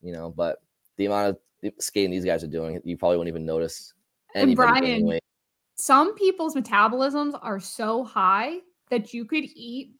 you 0.00 0.12
know. 0.12 0.30
But 0.30 0.58
the 0.96 1.06
amount 1.06 1.36
of 1.62 1.72
skating 1.78 2.10
these 2.10 2.24
guys 2.24 2.44
are 2.44 2.48
doing, 2.48 2.80
you 2.84 2.96
probably 2.96 3.16
won't 3.18 3.28
even 3.28 3.44
notice. 3.44 3.92
And 4.34 4.56
Brian, 4.56 5.18
some 5.76 6.14
people's 6.14 6.54
metabolisms 6.54 7.38
are 7.40 7.60
so 7.60 8.04
high 8.04 8.58
that 8.90 9.14
you 9.14 9.24
could 9.24 9.44
eat 9.54 9.92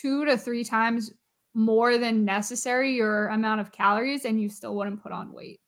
two 0.00 0.24
to 0.24 0.36
three 0.36 0.64
times 0.64 1.12
more 1.54 1.96
than 1.96 2.24
necessary 2.24 2.94
your 2.94 3.28
amount 3.28 3.60
of 3.60 3.72
calories 3.72 4.24
and 4.24 4.40
you 4.40 4.48
still 4.48 4.76
wouldn't 4.76 5.02
put 5.02 5.12
on 5.12 5.32
weight. 5.32 5.60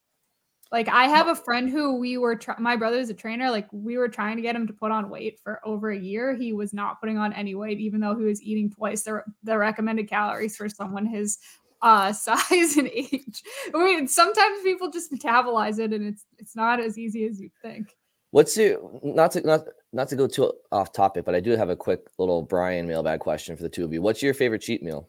Like 0.70 0.88
I 0.88 1.04
have 1.04 1.28
a 1.28 1.34
friend 1.34 1.70
who 1.70 1.96
we 1.96 2.18
were 2.18 2.36
try- 2.36 2.58
my 2.58 2.76
brother's 2.76 3.08
a 3.08 3.14
trainer. 3.14 3.50
Like 3.50 3.66
we 3.72 3.96
were 3.96 4.08
trying 4.08 4.36
to 4.36 4.42
get 4.42 4.54
him 4.54 4.66
to 4.66 4.72
put 4.74 4.90
on 4.90 5.08
weight 5.08 5.40
for 5.42 5.60
over 5.64 5.90
a 5.90 5.98
year. 5.98 6.34
He 6.34 6.52
was 6.52 6.74
not 6.74 7.00
putting 7.00 7.16
on 7.16 7.32
any 7.32 7.54
weight, 7.54 7.78
even 7.80 8.00
though 8.00 8.14
he 8.14 8.24
was 8.24 8.42
eating 8.42 8.70
twice 8.70 9.02
the, 9.02 9.22
the 9.42 9.56
recommended 9.56 10.10
calories 10.10 10.56
for 10.56 10.68
someone 10.68 11.06
his 11.06 11.38
uh, 11.80 12.12
size 12.12 12.76
and 12.76 12.88
age. 12.88 13.42
I 13.74 13.78
mean, 13.78 14.08
sometimes 14.08 14.62
people 14.62 14.90
just 14.90 15.10
metabolize 15.10 15.78
it, 15.78 15.92
and 15.94 16.06
it's 16.06 16.26
it's 16.38 16.54
not 16.54 16.80
as 16.80 16.98
easy 16.98 17.24
as 17.24 17.40
you 17.40 17.50
think. 17.62 17.96
What's 18.30 18.56
your 18.58 19.00
not 19.02 19.32
to 19.32 19.40
not 19.46 19.62
not 19.92 20.08
to 20.08 20.16
go 20.16 20.26
too 20.26 20.52
off 20.72 20.92
topic, 20.92 21.24
but 21.24 21.34
I 21.34 21.40
do 21.40 21.52
have 21.52 21.70
a 21.70 21.76
quick 21.76 22.06
little 22.18 22.42
Brian 22.42 22.86
mailbag 22.86 23.20
question 23.20 23.56
for 23.56 23.62
the 23.62 23.68
two 23.68 23.84
of 23.84 23.92
you. 23.92 24.02
What's 24.02 24.22
your 24.22 24.34
favorite 24.34 24.60
cheat 24.62 24.82
meal, 24.82 25.08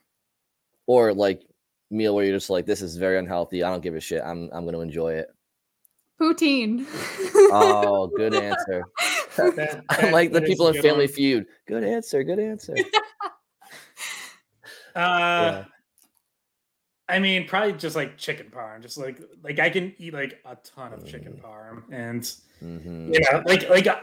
or 0.88 1.14
like 1.14 1.42
meal 1.92 2.16
where 2.16 2.24
you're 2.26 2.36
just 2.38 2.50
like, 2.50 2.66
this 2.66 2.82
is 2.82 2.96
very 2.98 3.18
unhealthy. 3.18 3.64
I 3.64 3.70
don't 3.70 3.82
give 3.82 3.96
a 3.96 4.00
shit. 4.00 4.22
I'm 4.24 4.50
I'm 4.54 4.66
gonna 4.66 4.80
enjoy 4.80 5.14
it. 5.14 5.28
Poutine. 6.22 6.86
Oh, 7.52 8.08
good 8.16 8.34
answer. 8.34 8.84
That- 9.38 9.56
that- 9.90 10.12
like 10.12 10.34
the 10.34 10.42
people 10.42 10.68
a 10.68 10.74
in 10.74 10.82
Family 10.82 11.06
one. 11.06 11.14
Feud. 11.14 11.46
Good 11.68 11.84
answer. 11.84 12.24
Good 12.24 12.40
answer. 12.40 12.76
Uh, 14.96 15.64
I 17.08 17.20
mean, 17.20 17.48
probably 17.48 17.74
just 17.74 17.96
like 17.96 18.18
chicken 18.18 18.48
parm. 18.52 18.82
Just 18.82 18.98
like 18.98 19.20
like 19.44 19.60
I 19.60 19.70
can 19.70 19.94
eat 19.98 20.14
like 20.14 20.40
a 20.46 20.56
ton 20.58 20.94
of 20.94 21.06
chicken 21.06 21.34
Mm. 21.34 21.42
parm, 21.42 21.84
and 21.92 22.22
Mhm. 22.62 23.14
you 23.14 23.20
know, 23.32 23.44
like 23.46 23.70
like 23.70 23.88
uh, 23.88 24.00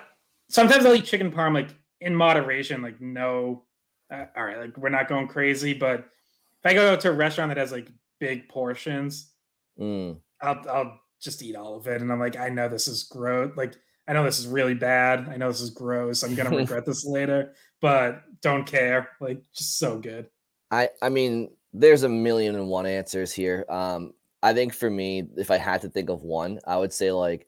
sometimes 0.48 0.84
I'll 0.84 0.94
eat 0.94 1.04
chicken 1.04 1.30
parm 1.32 1.54
like 1.54 1.70
in 2.00 2.14
moderation. 2.14 2.82
Like 2.82 3.00
no, 3.00 3.64
uh, 4.10 4.26
all 4.36 4.44
right, 4.44 4.58
like 4.58 4.76
we're 4.76 4.88
not 4.88 5.08
going 5.08 5.28
crazy, 5.28 5.74
but 5.74 6.00
if 6.00 6.64
I 6.64 6.74
go 6.74 6.96
to 6.96 7.10
a 7.10 7.12
restaurant 7.12 7.50
that 7.50 7.58
has 7.58 7.72
like 7.72 7.88
big 8.18 8.48
portions, 8.48 9.32
Mm. 9.78 10.18
I'll 10.40 10.62
I'll 10.68 11.00
just 11.20 11.42
eat 11.42 11.56
all 11.56 11.76
of 11.76 11.86
it, 11.86 12.00
and 12.00 12.10
I'm 12.12 12.20
like, 12.20 12.36
I 12.36 12.48
know 12.48 12.68
this 12.68 12.88
is 12.88 13.04
gross. 13.04 13.52
Like 13.56 13.74
I 14.08 14.12
know 14.12 14.24
this 14.24 14.38
is 14.38 14.46
really 14.46 14.74
bad. 14.74 15.28
I 15.28 15.36
know 15.36 15.48
this 15.48 15.60
is 15.60 15.70
gross. 15.70 16.22
I'm 16.22 16.34
gonna 16.34 16.56
regret 16.56 16.86
this 16.86 17.04
later, 17.06 17.54
but 17.80 18.22
don't 18.42 18.66
care. 18.66 19.10
Like 19.20 19.42
just 19.54 19.78
so 19.78 19.98
good. 19.98 20.28
I 20.70 20.90
I 21.02 21.08
mean, 21.08 21.50
there's 21.72 22.02
a 22.02 22.08
million 22.08 22.54
and 22.54 22.68
one 22.68 22.86
answers 22.86 23.32
here. 23.32 23.64
Um, 23.68 24.12
I 24.42 24.52
think 24.52 24.74
for 24.74 24.90
me, 24.90 25.28
if 25.36 25.50
I 25.50 25.56
had 25.58 25.80
to 25.82 25.88
think 25.88 26.08
of 26.08 26.22
one, 26.22 26.60
I 26.66 26.76
would 26.76 26.92
say 26.92 27.10
like, 27.10 27.46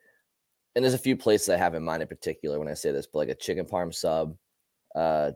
and 0.75 0.85
there's 0.85 0.95
a 0.95 0.99
few 0.99 1.17
places 1.17 1.49
I 1.49 1.57
have 1.57 1.75
in 1.75 1.83
mind 1.85 2.03
in 2.03 2.09
particular 2.09 2.59
when 2.59 2.69
I 2.69 2.75
say 2.75 2.93
this, 2.93 3.07
but 3.07 3.19
like 3.21 3.29
a 3.29 3.35
chicken 3.35 3.67
parm 3.67 3.95
sub, 3.95 4.37
uh, 4.95 5.33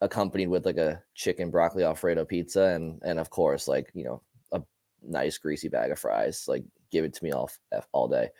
accompanied 0.00 0.48
with 0.48 0.64
like 0.66 0.76
a 0.76 1.02
chicken 1.14 1.50
broccoli 1.50 1.84
alfredo 1.84 2.24
pizza, 2.24 2.64
and 2.74 3.00
and 3.04 3.18
of 3.18 3.30
course 3.30 3.68
like 3.68 3.90
you 3.94 4.04
know 4.04 4.22
a 4.52 4.62
nice 5.02 5.38
greasy 5.38 5.68
bag 5.68 5.90
of 5.90 5.98
fries. 5.98 6.44
Like 6.48 6.64
give 6.90 7.04
it 7.04 7.14
to 7.14 7.24
me 7.24 7.32
all 7.32 7.50
all 7.92 8.08
day. 8.08 8.30